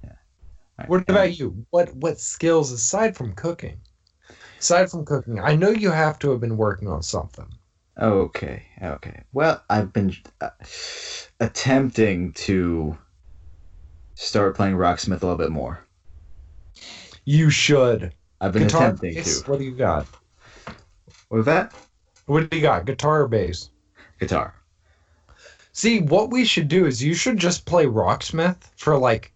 Yeah. 0.04 0.14
What 0.88 1.08
about 1.08 1.38
you? 1.38 1.68
What 1.70 1.96
what 1.98 2.20
skills 2.20 2.72
aside 2.72 3.16
from 3.16 3.34
cooking? 3.34 3.80
Aside 4.60 4.90
from 4.90 5.06
cooking, 5.06 5.40
I 5.40 5.56
know 5.56 5.70
you 5.70 5.92
have 5.92 6.20
to 6.20 6.32
have 6.32 6.42
been 6.42 6.58
working 6.58 6.88
on 6.88 7.04
something. 7.04 7.50
Okay, 8.00 8.64
okay. 8.82 9.24
Well, 9.34 9.64
I've 9.70 9.94
been 9.94 10.16
uh, 10.42 10.50
attempting 11.40 12.34
to 12.34 12.98
start 14.16 14.54
playing 14.58 14.76
Rocksmith 14.76 15.22
a 15.22 15.26
little 15.26 15.38
bit 15.38 15.50
more. 15.52 15.88
You 17.26 17.52
should. 17.52 18.16
I've 18.40 18.54
been 18.54 18.64
Guitar 18.64 18.88
attempting 18.88 19.16
bass? 19.16 19.42
to. 19.42 19.52
What 19.52 19.60
do 19.60 19.66
you 19.66 19.76
got? 19.76 20.06
What 21.30 21.38
was 21.38 21.46
that? 21.46 21.74
What 22.26 22.50
do 22.50 22.56
you 22.58 22.62
got? 22.64 22.86
Guitar 22.86 23.22
or 23.22 23.28
bass? 23.28 23.70
Guitar. 24.20 24.54
See, 25.74 26.00
what 26.00 26.32
we 26.32 26.44
should 26.44 26.68
do 26.68 26.86
is 26.86 27.04
you 27.04 27.14
should 27.14 27.38
just 27.38 27.66
play 27.66 27.86
Rocksmith 27.86 28.58
for 28.78 28.98
like 28.98 29.32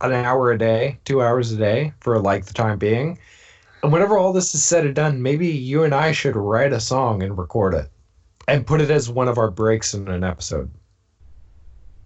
an 0.00 0.12
hour 0.12 0.52
a 0.52 0.58
day, 0.58 0.98
two 1.04 1.22
hours 1.22 1.52
a 1.52 1.56
day 1.56 1.92
for 2.00 2.18
like 2.20 2.44
the 2.44 2.54
time 2.54 2.78
being. 2.78 3.18
And 3.82 3.92
whenever 3.92 4.18
all 4.18 4.32
this 4.32 4.54
is 4.54 4.64
said 4.64 4.84
and 4.84 4.94
done, 4.94 5.22
maybe 5.22 5.48
you 5.48 5.84
and 5.84 5.94
I 5.94 6.12
should 6.12 6.36
write 6.36 6.72
a 6.72 6.80
song 6.80 7.22
and 7.22 7.38
record 7.38 7.74
it 7.74 7.90
and 8.48 8.66
put 8.66 8.80
it 8.80 8.90
as 8.90 9.08
one 9.08 9.28
of 9.28 9.38
our 9.38 9.50
breaks 9.50 9.94
in 9.94 10.08
an 10.08 10.24
episode. 10.24 10.70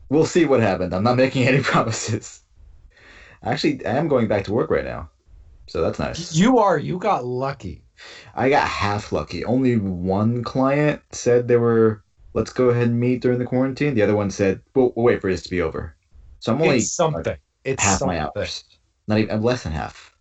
We'll 0.09 0.27
see 0.27 0.45
what 0.45 0.61
happens. 0.61 0.93
I'm 0.93 1.03
not 1.05 1.17
making 1.17 1.43
any 1.49 1.61
promises. 1.61 2.43
Actually, 3.43 3.85
I 3.87 3.97
am 3.97 4.09
going 4.09 4.29
back 4.29 4.45
to 4.45 4.53
work 4.53 4.71
right 4.71 4.85
now, 4.85 5.09
so 5.71 5.81
that's 5.81 6.01
nice. 6.01 6.35
You 6.35 6.59
are, 6.59 6.77
you 6.79 6.99
got 6.99 7.25
lucky. 7.25 7.85
I 8.35 8.51
got 8.51 8.67
half 8.67 9.13
lucky. 9.13 9.45
Only 9.45 9.77
one 9.77 10.43
client 10.43 11.01
said 11.13 11.47
they 11.47 11.59
were, 11.59 12.03
let's 12.35 12.53
go 12.53 12.71
ahead 12.71 12.89
and 12.89 12.99
meet 12.99 13.23
during 13.23 13.39
the 13.39 13.45
quarantine. 13.45 13.95
The 13.95 14.03
other 14.03 14.17
one 14.17 14.33
said, 14.33 14.61
we'll, 14.75 14.93
we'll 14.97 15.05
wait 15.05 15.21
for 15.21 15.31
this 15.31 15.45
to 15.45 15.49
be 15.49 15.61
over. 15.61 15.95
So 16.41 16.53
I'm 16.53 16.61
only 16.61 16.79
it's 16.79 16.91
something. 16.91 17.37
It's 17.63 17.85
half 17.85 18.01
something. 18.01 18.19
my 18.19 18.31
hours. 18.37 18.65
Not 19.07 19.19
even 19.19 19.37
I'm 19.37 19.45
less 19.45 19.63
than 19.63 19.71
half. 19.73 20.13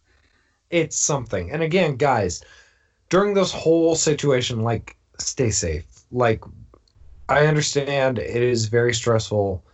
It's 0.70 1.00
something. 1.00 1.52
And 1.52 1.64
again, 1.64 1.96
guys, 1.96 2.44
during 3.10 3.34
this 3.34 3.52
whole 3.52 3.96
situation, 3.96 4.62
like, 4.62 4.98
stay 5.18 5.50
safe. 5.50 5.86
Like, 6.12 6.44
I 7.28 7.48
understand 7.48 8.20
it 8.20 8.44
is 8.44 8.68
very 8.68 8.94
stressful, 8.94 9.66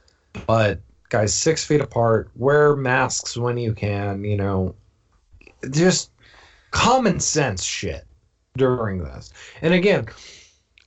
but 0.48 0.80
guys, 1.10 1.34
six 1.34 1.66
feet 1.66 1.82
apart, 1.82 2.32
wear 2.38 2.78
masks 2.78 3.36
when 3.36 3.58
you 3.58 3.74
can, 3.74 4.24
you 4.24 4.38
know, 4.38 4.74
just 5.71 6.12
common 6.71 7.19
sense 7.19 7.63
shit 7.63 8.06
during 8.58 8.99
this. 8.99 9.32
And 9.62 9.73
again, 9.73 10.08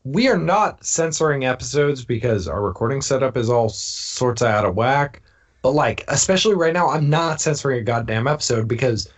we 0.04 0.28
are 0.28 0.38
not 0.38 0.84
censoring 0.84 1.44
episodes 1.44 2.04
because 2.04 2.48
our 2.48 2.62
recording 2.62 3.02
setup 3.02 3.36
is 3.36 3.50
all 3.50 3.68
sorts 3.68 4.42
of 4.42 4.48
out 4.48 4.64
of 4.64 4.74
whack. 4.74 5.22
But 5.62 5.72
like, 5.72 6.04
especially 6.08 6.54
right 6.54 6.72
now, 6.72 6.88
I'm 6.88 7.10
not 7.10 7.40
censoring 7.40 7.80
a 7.80 7.82
goddamn 7.82 8.26
episode 8.26 8.68
because 8.68 9.10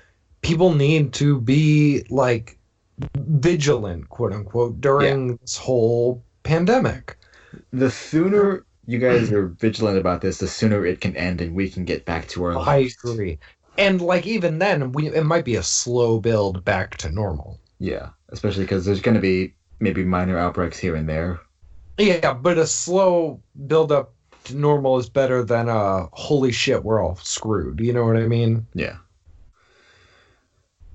people 0.43 0.75
need 0.75 1.13
to 1.15 1.41
be 1.41 2.05
like 2.11 2.59
vigilant, 3.17 4.09
quote 4.09 4.33
unquote, 4.33 4.81
during 4.81 5.37
this 5.37 5.57
whole 5.57 6.25
pandemic. 6.43 7.17
The 7.73 7.91
sooner 7.91 8.65
you 8.87 8.99
guys 8.99 9.31
are 9.31 9.49
vigilant 9.49 9.99
about 9.99 10.21
this, 10.21 10.39
the 10.39 10.49
sooner 10.49 10.85
it 10.85 11.01
can 11.01 11.15
end 11.17 11.41
and 11.41 11.55
we 11.55 11.71
can 11.71 11.85
get 11.85 12.05
back 12.05 12.27
to 12.29 12.45
our 12.45 12.55
lives. 12.55 12.97
I 13.05 13.11
agree. 13.11 13.39
And 13.81 14.01
like 14.03 14.27
even 14.27 14.59
then, 14.59 14.93
we 14.93 15.09
it 15.09 15.25
might 15.25 15.45
be 15.45 15.57
a 15.57 15.63
slow 15.63 16.21
build 16.21 16.65
back 16.65 16.99
to 16.99 17.11
normal. 17.11 17.59
Yeah, 17.79 18.11
especially 18.29 18.65
because 18.65 18.85
there's 18.85 19.01
going 19.01 19.15
to 19.15 19.21
be 19.21 19.55
maybe 19.81 20.05
minor 20.05 20.39
outbreaks 20.39 20.79
here 20.79 20.95
and 20.95 21.09
there. 21.09 21.41
Yeah, 21.99 22.35
but 22.35 22.59
a 22.59 22.67
slow 22.67 23.43
build 23.67 23.91
up 23.91 24.13
to 24.45 24.57
normal 24.57 24.99
is 24.99 25.09
better 25.09 25.43
than 25.43 25.69
a 25.69 26.09
holy 26.13 26.53
shit, 26.53 26.85
we're 26.85 27.03
all 27.03 27.17
screwed. 27.17 27.81
You 27.81 27.93
know 27.93 28.05
what 28.05 28.17
I 28.17 28.27
mean? 28.27 28.67
Yeah. 28.75 28.99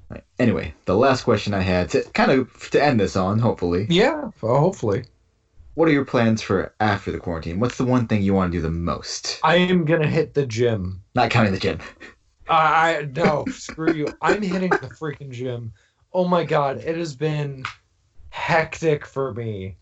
Right. 0.09 0.23
Anyway, 0.37 0.73
the 0.85 0.95
last 0.95 1.23
question 1.23 1.53
I 1.53 1.61
had 1.61 1.89
to 1.89 2.03
kind 2.13 2.31
of 2.31 2.69
to 2.69 2.83
end 2.83 2.99
this 2.99 3.15
on, 3.15 3.39
hopefully. 3.39 3.87
Yeah, 3.89 4.29
well, 4.41 4.59
hopefully. 4.59 5.05
What 5.73 5.89
are 5.89 5.91
your 5.91 6.05
plans 6.05 6.41
for 6.41 6.73
after 6.79 7.11
the 7.11 7.19
quarantine? 7.19 7.59
What's 7.59 7.77
the 7.77 7.83
one 7.83 8.07
thing 8.07 8.21
you 8.21 8.33
want 8.33 8.51
to 8.51 8.57
do 8.57 8.61
the 8.61 8.69
most? 8.69 9.39
I 9.43 9.55
am 9.55 9.85
gonna 9.85 10.07
hit 10.07 10.35
the 10.35 10.45
gym. 10.45 11.01
Not 11.15 11.31
counting 11.31 11.51
the 11.51 11.59
gym. 11.59 11.79
I 12.49 12.97
I- 12.97 13.09
no, 13.15 13.45
screw 13.51 13.93
you. 13.93 14.07
I'm 14.21 14.41
hitting 14.41 14.69
the 14.69 14.89
freaking 14.99 15.31
gym. 15.31 15.73
Oh 16.13 16.25
my 16.27 16.43
god, 16.43 16.77
it 16.77 16.97
has 16.97 17.15
been 17.15 17.63
hectic 18.29 19.05
for 19.05 19.33
me. 19.33 19.75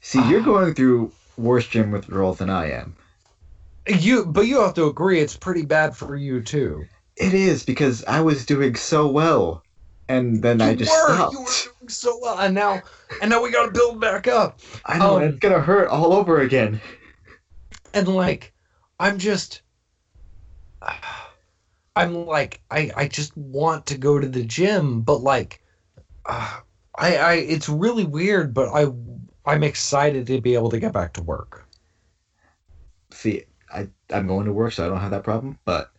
See, 0.00 0.22
you're 0.28 0.40
going 0.42 0.74
through 0.74 1.12
worse 1.36 1.66
gym 1.68 1.90
withdrawal 1.92 2.34
than 2.34 2.50
I 2.50 2.70
am. 2.72 2.96
You, 3.88 4.24
but 4.26 4.46
you 4.46 4.60
have 4.60 4.74
to 4.74 4.86
agree, 4.86 5.20
it's 5.20 5.36
pretty 5.36 5.64
bad 5.64 5.96
for 5.96 6.14
you 6.16 6.42
too. 6.42 6.84
It 7.16 7.34
is 7.34 7.64
because 7.64 8.04
I 8.04 8.20
was 8.20 8.46
doing 8.46 8.74
so 8.74 9.06
well, 9.08 9.62
and 10.08 10.42
then 10.42 10.60
I 10.60 10.74
just 10.74 10.90
were, 10.90 11.14
stopped. 11.14 11.32
you 11.32 11.40
were 11.40 11.50
doing 11.80 11.88
so 11.88 12.18
well, 12.22 12.38
and 12.38 12.54
now, 12.54 12.80
and 13.20 13.30
now 13.30 13.42
we 13.42 13.50
got 13.50 13.66
to 13.66 13.72
build 13.72 14.00
back 14.00 14.26
up. 14.28 14.60
I 14.86 14.98
know 14.98 15.16
Um, 15.16 15.22
it's 15.22 15.38
gonna 15.38 15.60
hurt 15.60 15.88
all 15.88 16.12
over 16.12 16.40
again. 16.40 16.80
and 17.94 18.08
like 18.08 18.52
i'm 19.00 19.18
just 19.18 19.61
i'm 21.96 22.26
like 22.26 22.62
i 22.70 22.90
i 22.96 23.08
just 23.08 23.36
want 23.36 23.86
to 23.86 23.98
go 23.98 24.18
to 24.18 24.28
the 24.28 24.44
gym 24.44 25.02
but 25.02 25.20
like 25.22 25.62
uh, 26.26 26.60
i 26.98 27.16
i 27.16 27.34
it's 27.34 27.68
really 27.68 28.04
weird 28.04 28.54
but 28.54 28.68
i 28.70 28.86
i'm 29.46 29.62
excited 29.64 30.26
to 30.26 30.40
be 30.40 30.54
able 30.54 30.70
to 30.70 30.80
get 30.80 30.92
back 30.92 31.12
to 31.14 31.22
work 31.22 31.66
See, 33.12 33.44
I 33.72 33.88
I'm 34.10 34.26
going 34.26 34.46
to 34.46 34.52
work, 34.52 34.72
so 34.72 34.84
I 34.84 34.88
don't 34.88 34.98
have 35.00 35.10
that 35.12 35.22
problem. 35.24 35.58
But 35.64 35.92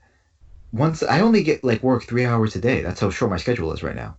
once 0.73 1.03
I 1.03 1.21
only 1.21 1.43
get 1.43 1.63
like 1.63 1.83
work 1.83 2.03
three 2.03 2.25
hours 2.25 2.55
a 2.55 2.61
day. 2.61 2.81
That's 2.81 2.99
how 3.01 3.09
short 3.11 3.31
my 3.31 3.37
schedule 3.37 3.71
is 3.73 3.83
right 3.83 3.95
now. 3.95 4.17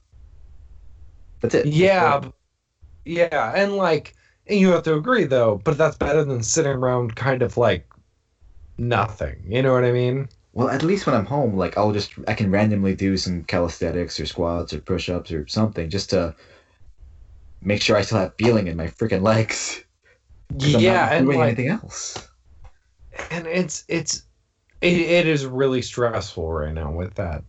That's 1.40 1.54
it. 1.54 1.72
yeah 1.72 2.18
b- 2.20 2.32
yeah 3.04 3.52
and 3.56 3.76
like 3.76 4.14
and 4.46 4.60
you 4.60 4.70
have 4.70 4.84
to 4.84 4.94
agree 4.96 5.24
though 5.24 5.60
but 5.64 5.78
that's 5.78 5.96
better 5.98 6.24
than 6.24 6.42
sitting 6.42 6.72
around 6.72 7.16
kind 7.16 7.42
of 7.42 7.56
like 7.58 7.88
nothing 8.78 9.42
you 9.46 9.62
know 9.62 9.72
what 9.72 9.84
i 9.84 9.92
mean 9.92 10.28
Well, 10.54 10.70
at 10.70 10.82
least 10.82 11.04
when 11.06 11.14
I'm 11.14 11.26
home, 11.26 11.54
like 11.56 11.76
I'll 11.76 11.92
just 11.92 12.12
I 12.26 12.32
can 12.34 12.50
randomly 12.50 12.94
do 12.94 13.16
some 13.18 13.44
calisthenics 13.44 14.18
or 14.20 14.24
squats 14.26 14.72
or 14.72 14.80
push-ups 14.80 15.30
or 15.32 15.46
something 15.48 15.90
just 15.90 16.10
to 16.10 16.34
make 17.62 17.82
sure 17.82 17.96
I 17.96 18.02
still 18.02 18.18
have 18.18 18.34
feeling 18.38 18.68
in 18.68 18.76
my 18.76 18.86
freaking 18.86 19.22
legs. 19.22 19.82
yeah 20.58 21.12
and 21.12 21.26
like 21.28 21.38
anything 21.38 21.68
else. 21.68 22.28
and 23.30 23.46
it's 23.46 23.84
it's 23.88 24.22
it, 24.80 25.00
it 25.00 25.26
is 25.26 25.46
really 25.46 25.82
stressful 25.82 26.52
right 26.52 26.74
now 26.74 26.92
with 26.92 27.14
that 27.14 27.42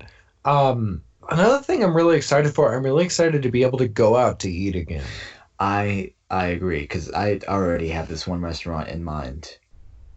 um 0.45 1.03
another 1.29 1.61
thing 1.61 1.83
i'm 1.83 1.95
really 1.95 2.17
excited 2.17 2.53
for 2.53 2.75
i'm 2.75 2.83
really 2.83 3.05
excited 3.05 3.41
to 3.43 3.49
be 3.51 3.63
able 3.63 3.77
to 3.77 3.87
go 3.87 4.15
out 4.15 4.39
to 4.39 4.49
eat 4.51 4.75
again 4.75 5.21
I 5.59 6.13
I 6.29 6.47
agree 6.47 6.81
because 6.81 7.11
I 7.11 7.39
already 7.47 7.89
have 7.89 8.07
this 8.07 8.27
one 8.27 8.41
restaurant 8.41 8.89
in 8.89 9.03
mind. 9.03 9.57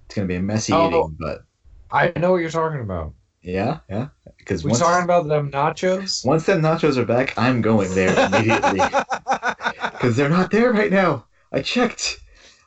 It's 0.07 0.15
gonna 0.15 0.29
be 0.29 0.37
a 0.37 0.43
messy 0.43 0.75
Oh. 0.75 0.87
eating, 0.87 1.17
but 1.19 1.45
i 1.91 2.13
know 2.17 2.33
what 2.33 2.39
you're 2.39 2.51
talking 2.51 2.81
about 2.81 3.13
yeah, 3.41 3.79
yeah. 3.89 4.09
Because 4.37 4.65
we 4.65 4.71
once 4.71 4.81
talking 4.81 5.05
about 5.05 5.29
them 5.29 5.51
nachos 5.51 6.25
once 6.25 6.45
them 6.45 6.61
nachos 6.61 6.97
are 6.97 7.05
back, 7.05 7.37
I'm 7.39 7.63
going 7.63 7.93
there 7.95 8.13
immediately 8.27 8.81
because 9.93 10.17
they're 10.17 10.29
not 10.29 10.51
there 10.51 10.73
right 10.73 10.91
now. 10.91 11.27
I 11.53 11.63
checked. 11.63 12.21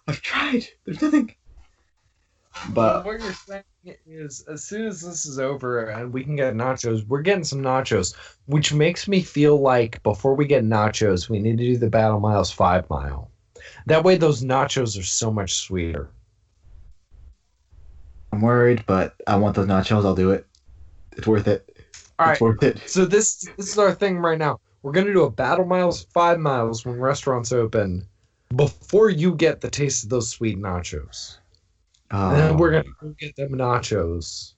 I've 0.07 0.21
tried. 0.21 0.65
There's 0.86 1.01
nothing. 1.01 1.36
But 2.69 3.05
what 3.05 3.21
you're 3.21 3.34
saying 3.34 3.63
is 4.05 4.43
as 4.47 4.63
soon 4.63 4.88
as 4.88 5.01
this 5.01 5.25
is 5.25 5.39
over 5.39 5.86
and 5.86 6.13
we 6.13 6.23
can 6.23 6.36
get 6.36 6.53
nachos 6.53 7.07
we're 7.07 7.23
getting 7.23 7.43
some 7.43 7.62
nachos 7.62 8.13
which 8.45 8.71
makes 8.71 9.07
me 9.07 9.21
feel 9.21 9.60
like 9.60 10.03
before 10.03 10.36
we 10.36 10.45
get 10.45 10.63
nachos 10.63 11.29
we 11.29 11.39
need 11.39 11.57
to 11.57 11.63
do 11.63 11.77
the 11.77 11.89
battle 11.89 12.19
miles 12.19 12.51
five 12.51 12.88
mile 12.91 13.31
that 13.88 14.03
way 14.03 14.17
those 14.17 14.43
nachos 14.43 14.99
are 14.99 15.03
so 15.03 15.31
much 15.31 15.55
sweeter 15.55 16.12
I'm 18.32 18.41
worried, 18.41 18.84
but 18.86 19.15
I 19.28 19.36
want 19.36 19.56
those 19.56 19.67
nachos. 19.67 20.06
I'll 20.06 20.15
do 20.15 20.32
it. 20.32 20.46
It's 21.17 21.28
worth 21.28 21.48
it. 21.48 21.67
all 22.20 22.28
right 22.28 22.32
it's 22.34 22.41
worth 22.41 22.63
it. 22.63 22.80
So 22.88 23.06
this 23.06 23.48
this 23.58 23.70
is 23.70 23.78
our 23.78 23.94
thing 23.94 24.17
right 24.17 24.38
now. 24.38 24.60
We're 24.84 24.94
gonna 24.94 25.13
do 25.13 25.24
a 25.24 25.30
battle 25.32 25.65
miles 25.65 26.04
five 26.13 26.39
miles 26.39 26.86
when 26.86 27.00
restaurants 27.00 27.52
open 27.52 28.08
before 28.56 29.10
you 29.10 29.36
get 29.36 29.62
the 29.62 29.70
taste 29.70 30.04
of 30.04 30.10
those 30.10 30.30
sweet 30.30 30.58
nachos. 30.58 31.38
And 32.10 32.36
then 32.38 32.52
Oh, 32.54 32.58
we're 32.58 32.72
gonna 32.72 32.96
go 33.02 33.13
get 33.20 33.36
them 33.36 33.52
nachos. 33.52 34.54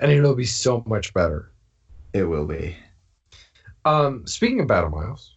And 0.00 0.10
it'll 0.10 0.34
be 0.34 0.44
so 0.44 0.82
much 0.86 1.14
better. 1.14 1.52
It 2.12 2.24
will 2.24 2.44
be. 2.46 2.76
Um, 3.84 4.26
speaking 4.26 4.60
of 4.60 4.66
Battle 4.66 4.90
Miles, 4.90 5.36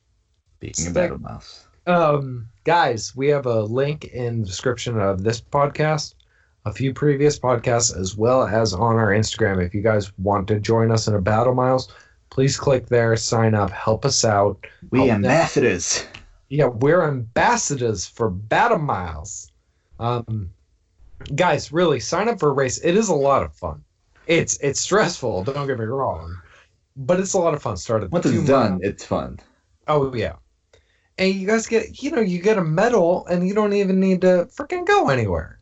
Speaking 0.58 0.88
of 0.88 0.94
Battle 0.94 1.20
miles. 1.20 1.68
um, 1.88 2.48
guys, 2.64 3.16
we 3.16 3.28
have 3.28 3.46
a 3.46 3.62
link 3.62 4.06
in 4.06 4.42
the 4.42 4.46
description 4.48 5.00
of 5.00 5.24
this 5.24 5.40
podcast, 5.40 6.15
a 6.66 6.74
few 6.74 6.94
previous 6.94 7.38
podcasts, 7.40 7.96
as 7.98 8.18
well 8.18 8.44
as 8.48 8.74
on 8.74 8.96
our 8.96 9.10
Instagram. 9.12 9.64
If 9.66 9.74
you 9.74 9.82
guys 9.82 10.12
want 10.18 10.48
to 10.50 10.60
join 10.60 10.92
us 10.92 11.08
in 11.08 11.14
a 11.16 11.22
Battle 11.22 11.54
Miles, 11.54 11.94
please 12.30 12.58
click 12.58 12.88
there, 12.88 13.16
sign 13.16 13.54
up, 13.56 13.70
help 13.72 14.04
us 14.06 14.26
out. 14.26 14.66
We 14.90 15.10
ambassadors. 15.10 16.06
Yeah, 16.50 16.66
we're 16.68 17.08
ambassadors 17.08 18.06
for 18.08 18.30
Battle 18.30 18.80
Miles. 18.80 19.52
Um, 20.00 20.50
guys, 21.36 21.72
really 21.72 22.00
sign 22.00 22.30
up 22.30 22.40
for 22.40 22.50
a 22.50 22.54
race. 22.54 22.78
It 22.80 22.96
is 22.96 23.10
a 23.10 23.16
lot 23.16 23.44
of 23.44 23.54
fun. 23.54 23.84
It's 24.28 24.58
it's 24.60 24.80
stressful. 24.80 25.44
Don't 25.44 25.68
get 25.68 25.78
me 25.78 25.86
wrong, 25.86 26.36
but 26.98 27.20
it's 27.20 27.34
a 27.34 27.40
lot 27.40 27.54
of 27.54 27.62
fun. 27.62 27.78
Start 27.78 28.04
at 28.04 28.12
Once 28.12 28.26
it's 28.26 28.46
done, 28.48 28.74
mile- 28.74 28.80
it's 28.82 29.06
fun. 29.06 29.40
Oh 29.88 30.14
yeah, 30.16 30.34
and 31.20 31.34
you 31.34 31.46
guys 31.46 31.68
get 31.68 32.02
you 32.02 32.10
know 32.10 32.22
you 32.22 32.42
get 32.42 32.58
a 32.58 32.64
medal, 32.64 33.28
and 33.28 33.48
you 33.48 33.54
don't 33.54 33.74
even 33.74 34.00
need 34.00 34.22
to 34.22 34.48
freaking 34.56 34.86
go 34.86 35.10
anywhere. 35.10 35.60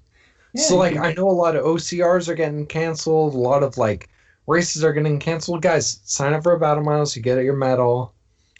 So 0.55 0.77
like 0.77 0.93
can- 0.93 1.03
I 1.03 1.13
know 1.13 1.29
a 1.29 1.31
lot 1.31 1.55
of 1.55 1.63
OCRs 1.63 2.27
are 2.27 2.35
getting 2.35 2.65
canceled. 2.65 3.33
A 3.33 3.37
lot 3.37 3.63
of 3.63 3.77
like 3.77 4.09
races 4.47 4.83
are 4.83 4.93
getting 4.93 5.19
canceled. 5.19 5.61
Guys, 5.61 5.99
sign 6.03 6.33
up 6.33 6.43
for 6.43 6.53
a 6.53 6.59
Battle 6.59 6.83
Miles. 6.83 7.15
You 7.15 7.21
get 7.21 7.43
your 7.43 7.55
medal, 7.55 8.13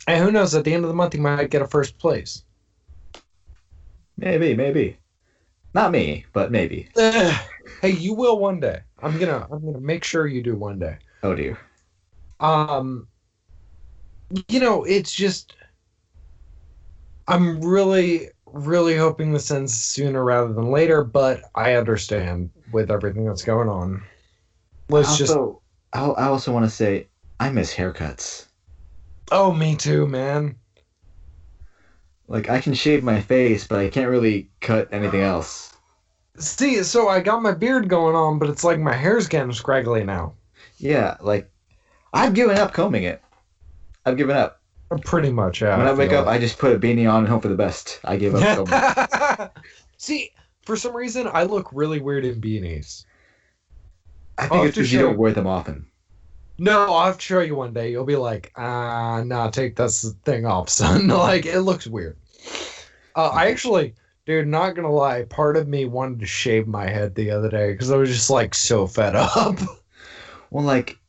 and 0.07 0.23
who 0.23 0.31
knows? 0.31 0.55
At 0.55 0.63
the 0.63 0.73
end 0.73 0.83
of 0.83 0.89
the 0.89 0.95
month, 0.95 1.13
you 1.13 1.21
might 1.21 1.49
get 1.49 1.61
a 1.61 1.67
first 1.67 1.97
place. 1.97 2.43
Maybe, 4.17 4.55
maybe. 4.55 4.97
Not 5.73 5.91
me, 5.91 6.25
but 6.33 6.51
maybe. 6.51 6.89
Ugh. 6.95 7.41
hey, 7.81 7.91
you 7.91 8.13
will 8.13 8.39
one 8.39 8.59
day. 8.59 8.81
I'm 9.01 9.17
gonna 9.19 9.47
I'm 9.51 9.65
gonna 9.65 9.79
make 9.79 10.03
sure 10.03 10.27
you 10.27 10.41
do 10.41 10.55
one 10.55 10.79
day. 10.79 10.97
Oh 11.23 11.35
dear. 11.35 11.57
Um 12.39 13.07
you 14.47 14.59
know, 14.59 14.83
it's 14.83 15.13
just 15.13 15.55
I'm 17.27 17.61
really 17.61 18.29
really 18.53 18.95
hoping 18.95 19.33
this 19.33 19.51
ends 19.51 19.73
sooner 19.75 20.23
rather 20.23 20.53
than 20.53 20.71
later, 20.71 21.03
but 21.03 21.41
I 21.55 21.73
understand 21.73 22.51
with 22.71 22.91
everything 22.91 23.25
that's 23.25 23.43
going 23.43 23.67
on. 23.67 24.03
Let's 24.89 25.17
just 25.17 25.31
also, 25.31 25.61
I 25.91 26.05
I 26.05 26.25
also 26.27 26.53
want 26.53 26.65
to 26.65 26.69
say 26.69 27.07
I 27.39 27.49
miss 27.49 27.73
haircuts. 27.73 28.47
Oh, 29.31 29.51
me 29.51 29.75
too, 29.75 30.07
man. 30.07 30.55
Like 32.27 32.49
I 32.49 32.61
can 32.61 32.73
shave 32.73 33.03
my 33.03 33.19
face, 33.19 33.67
but 33.67 33.79
I 33.79 33.89
can't 33.89 34.09
really 34.09 34.49
cut 34.61 34.87
anything 34.91 35.21
else. 35.21 35.73
See, 36.37 36.81
so 36.83 37.09
I 37.09 37.19
got 37.19 37.43
my 37.43 37.51
beard 37.51 37.89
going 37.89 38.15
on, 38.15 38.39
but 38.39 38.49
it's 38.49 38.63
like 38.63 38.79
my 38.79 38.93
hair's 38.93 39.27
getting 39.27 39.53
scraggly 39.53 40.03
now. 40.03 40.33
Yeah, 40.77 41.17
like 41.21 41.51
I've 42.13 42.33
given 42.33 42.57
up 42.57 42.73
combing 42.73 43.03
it. 43.03 43.21
I've 44.05 44.17
given 44.17 44.35
up. 44.35 44.61
Pretty 44.99 45.31
much, 45.31 45.61
yeah. 45.61 45.77
when 45.77 45.87
I 45.87 45.93
wake 45.93 46.11
feel 46.11 46.19
up, 46.19 46.27
I 46.27 46.37
just 46.37 46.57
put 46.57 46.75
a 46.75 46.79
beanie 46.79 47.11
on 47.11 47.19
and 47.19 47.27
hope 47.27 47.43
for 47.43 47.47
the 47.47 47.55
best. 47.55 47.99
I 48.03 48.17
give 48.17 48.35
up 48.35 48.67
combing. 48.67 49.45
it. 49.45 49.51
See, 49.97 50.31
for 50.63 50.75
some 50.75 50.95
reason, 50.95 51.29
I 51.31 51.43
look 51.43 51.69
really 51.71 51.99
weird 51.99 52.25
in 52.25 52.41
beanies. 52.41 53.05
I 54.37 54.43
I'll 54.43 54.49
think 54.49 54.65
it's 54.65 54.75
to 54.75 54.81
because 54.81 54.93
you 54.93 54.99
don't 54.99 55.17
wear 55.17 55.31
them 55.31 55.47
often. 55.47 55.85
No, 56.57 56.93
I'll 56.93 57.07
have 57.07 57.17
to 57.17 57.23
show 57.23 57.39
you 57.39 57.55
one 57.55 57.73
day. 57.73 57.91
You'll 57.91 58.05
be 58.05 58.15
like, 58.15 58.51
ah, 58.55 59.23
nah, 59.23 59.49
take 59.49 59.75
this 59.75 60.13
thing 60.23 60.45
off, 60.45 60.69
son. 60.69 61.07
like, 61.09 61.45
it 61.45 61.61
looks 61.61 61.87
weird. 61.87 62.17
Uh, 63.15 63.29
I 63.29 63.47
actually, 63.47 63.95
dude, 64.25 64.47
not 64.47 64.75
gonna 64.75 64.91
lie, 64.91 65.23
part 65.23 65.57
of 65.57 65.67
me 65.67 65.85
wanted 65.85 66.19
to 66.19 66.25
shave 66.25 66.67
my 66.67 66.87
head 66.87 67.15
the 67.15 67.31
other 67.31 67.49
day 67.49 67.71
because 67.71 67.91
I 67.91 67.97
was 67.97 68.09
just 68.09 68.29
like 68.29 68.53
so 68.53 68.87
fed 68.87 69.15
up. 69.17 69.59
Well, 70.51 70.63
like, 70.63 70.99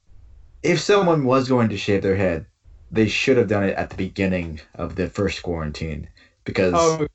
if 0.63 0.81
someone 0.81 1.25
was 1.25 1.49
going 1.49 1.69
to 1.69 1.77
shave 1.77 2.03
their 2.03 2.17
head, 2.17 2.47
they 2.91 3.09
should 3.09 3.37
have 3.37 3.49
done 3.49 3.65
it 3.65 3.77
at 3.77 3.91
the 3.91 3.97
beginning 3.97 4.61
of 4.75 4.97
the 4.97 5.09
first 5.09 5.43
quarantine, 5.43 6.09
because 6.45 6.75
oh, 6.75 7.07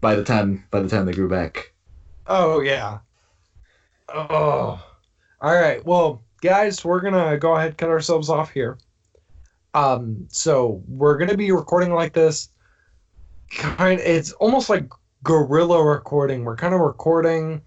by 0.00 0.14
the 0.14 0.24
time 0.24 0.64
by 0.70 0.80
the 0.80 0.88
time 0.88 1.06
they 1.06 1.12
grew 1.12 1.28
back, 1.28 1.72
oh 2.26 2.60
yeah. 2.60 2.98
Oh, 4.08 4.80
all 5.40 5.54
right. 5.54 5.84
Well, 5.84 6.22
guys, 6.40 6.84
we're 6.84 7.00
gonna 7.00 7.36
go 7.38 7.56
ahead 7.56 7.68
and 7.68 7.78
cut 7.78 7.88
ourselves 7.88 8.30
off 8.30 8.50
here. 8.50 8.78
Um, 9.74 10.26
so 10.28 10.82
we're 10.86 11.18
gonna 11.18 11.36
be 11.36 11.52
recording 11.52 11.92
like 11.92 12.12
this. 12.12 12.48
Kind, 13.50 14.00
it's 14.00 14.32
almost 14.32 14.68
like 14.70 14.88
guerrilla 15.22 15.84
recording. 15.84 16.44
We're 16.44 16.56
kind 16.56 16.74
of 16.74 16.80
recording 16.80 17.62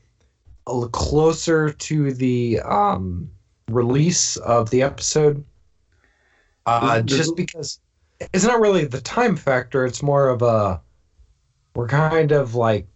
closer 0.91 1.71
to 1.71 2.13
the 2.13 2.59
um 2.61 3.29
release 3.69 4.37
of 4.37 4.69
the 4.69 4.81
episode. 4.81 5.43
Uh, 6.69 7.01
just 7.01 7.35
because 7.35 7.79
it's 8.19 8.43
not 8.43 8.59
really 8.59 8.85
the 8.85 9.01
time 9.01 9.35
factor. 9.35 9.85
It's 9.85 10.03
more 10.03 10.29
of 10.29 10.41
a 10.41 10.81
we're 11.75 11.87
kind 11.87 12.31
of 12.31 12.55
like 12.55 12.87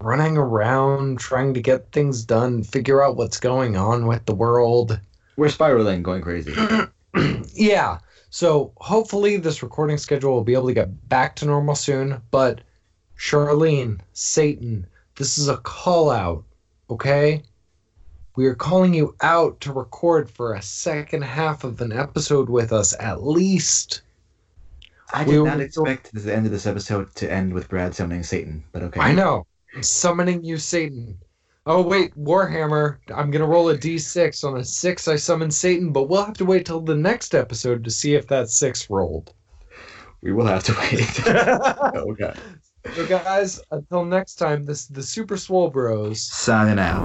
running 0.00 0.36
around 0.36 1.18
trying 1.18 1.54
to 1.54 1.60
get 1.60 1.90
things 1.92 2.24
done, 2.24 2.62
figure 2.62 3.02
out 3.02 3.16
what's 3.16 3.40
going 3.40 3.76
on 3.76 4.06
with 4.06 4.26
the 4.26 4.34
world. 4.34 5.00
we're 5.36 5.48
spiraling, 5.48 6.02
going 6.02 6.22
crazy. 6.22 6.54
yeah. 7.54 7.98
So 8.30 8.72
hopefully 8.76 9.38
this 9.38 9.62
recording 9.62 9.96
schedule 9.96 10.32
will 10.32 10.44
be 10.44 10.52
able 10.52 10.68
to 10.68 10.74
get 10.74 11.08
back 11.08 11.36
to 11.36 11.46
normal 11.46 11.74
soon. 11.74 12.20
But 12.30 12.60
Charlene, 13.18 14.00
Satan, 14.12 14.86
this 15.14 15.38
is 15.38 15.48
a 15.48 15.56
call 15.58 16.10
out, 16.10 16.44
okay? 16.90 17.42
We 18.36 18.46
are 18.46 18.54
calling 18.54 18.92
you 18.92 19.16
out 19.22 19.60
to 19.62 19.72
record 19.72 20.30
for 20.30 20.54
a 20.54 20.62
second 20.62 21.22
half 21.22 21.64
of 21.64 21.80
an 21.80 21.90
episode 21.90 22.50
with 22.50 22.70
us 22.70 22.94
at 23.00 23.22
least. 23.22 24.02
I 25.12 25.24
did 25.24 25.38
will- 25.38 25.46
not 25.46 25.60
expect 25.60 26.12
the 26.12 26.34
end 26.34 26.44
of 26.44 26.52
this 26.52 26.66
episode 26.66 27.14
to 27.14 27.32
end 27.32 27.54
with 27.54 27.68
Brad 27.68 27.94
summoning 27.94 28.22
Satan, 28.22 28.62
but 28.72 28.82
okay. 28.82 29.00
I 29.00 29.12
know. 29.12 29.46
I'm 29.74 29.82
summoning 29.82 30.44
you, 30.44 30.58
Satan. 30.58 31.16
Oh 31.64 31.82
wait, 31.82 32.14
Warhammer. 32.14 32.98
I'm 33.14 33.30
gonna 33.30 33.46
roll 33.46 33.70
a 33.70 33.76
d6. 33.76 34.44
On 34.44 34.58
a 34.58 34.64
six, 34.64 35.08
I 35.08 35.16
summon 35.16 35.50
Satan, 35.50 35.90
but 35.90 36.04
we'll 36.04 36.24
have 36.24 36.36
to 36.36 36.44
wait 36.44 36.66
till 36.66 36.80
the 36.80 36.94
next 36.94 37.34
episode 37.34 37.84
to 37.84 37.90
see 37.90 38.14
if 38.14 38.26
that 38.28 38.50
six 38.50 38.90
rolled. 38.90 39.32
We 40.20 40.32
will 40.32 40.46
have 40.46 40.62
to 40.64 40.76
wait. 40.78 41.04
so 41.04 41.74
oh 41.94 42.14
god. 42.14 42.38
So 42.94 43.06
guys, 43.06 43.60
until 43.70 44.04
next 44.04 44.36
time, 44.36 44.64
this 44.64 44.86
the 44.86 45.02
Super 45.02 45.36
Swole 45.36 45.70
Bros. 45.70 46.22
Signing 46.22 46.78
out. 46.78 47.04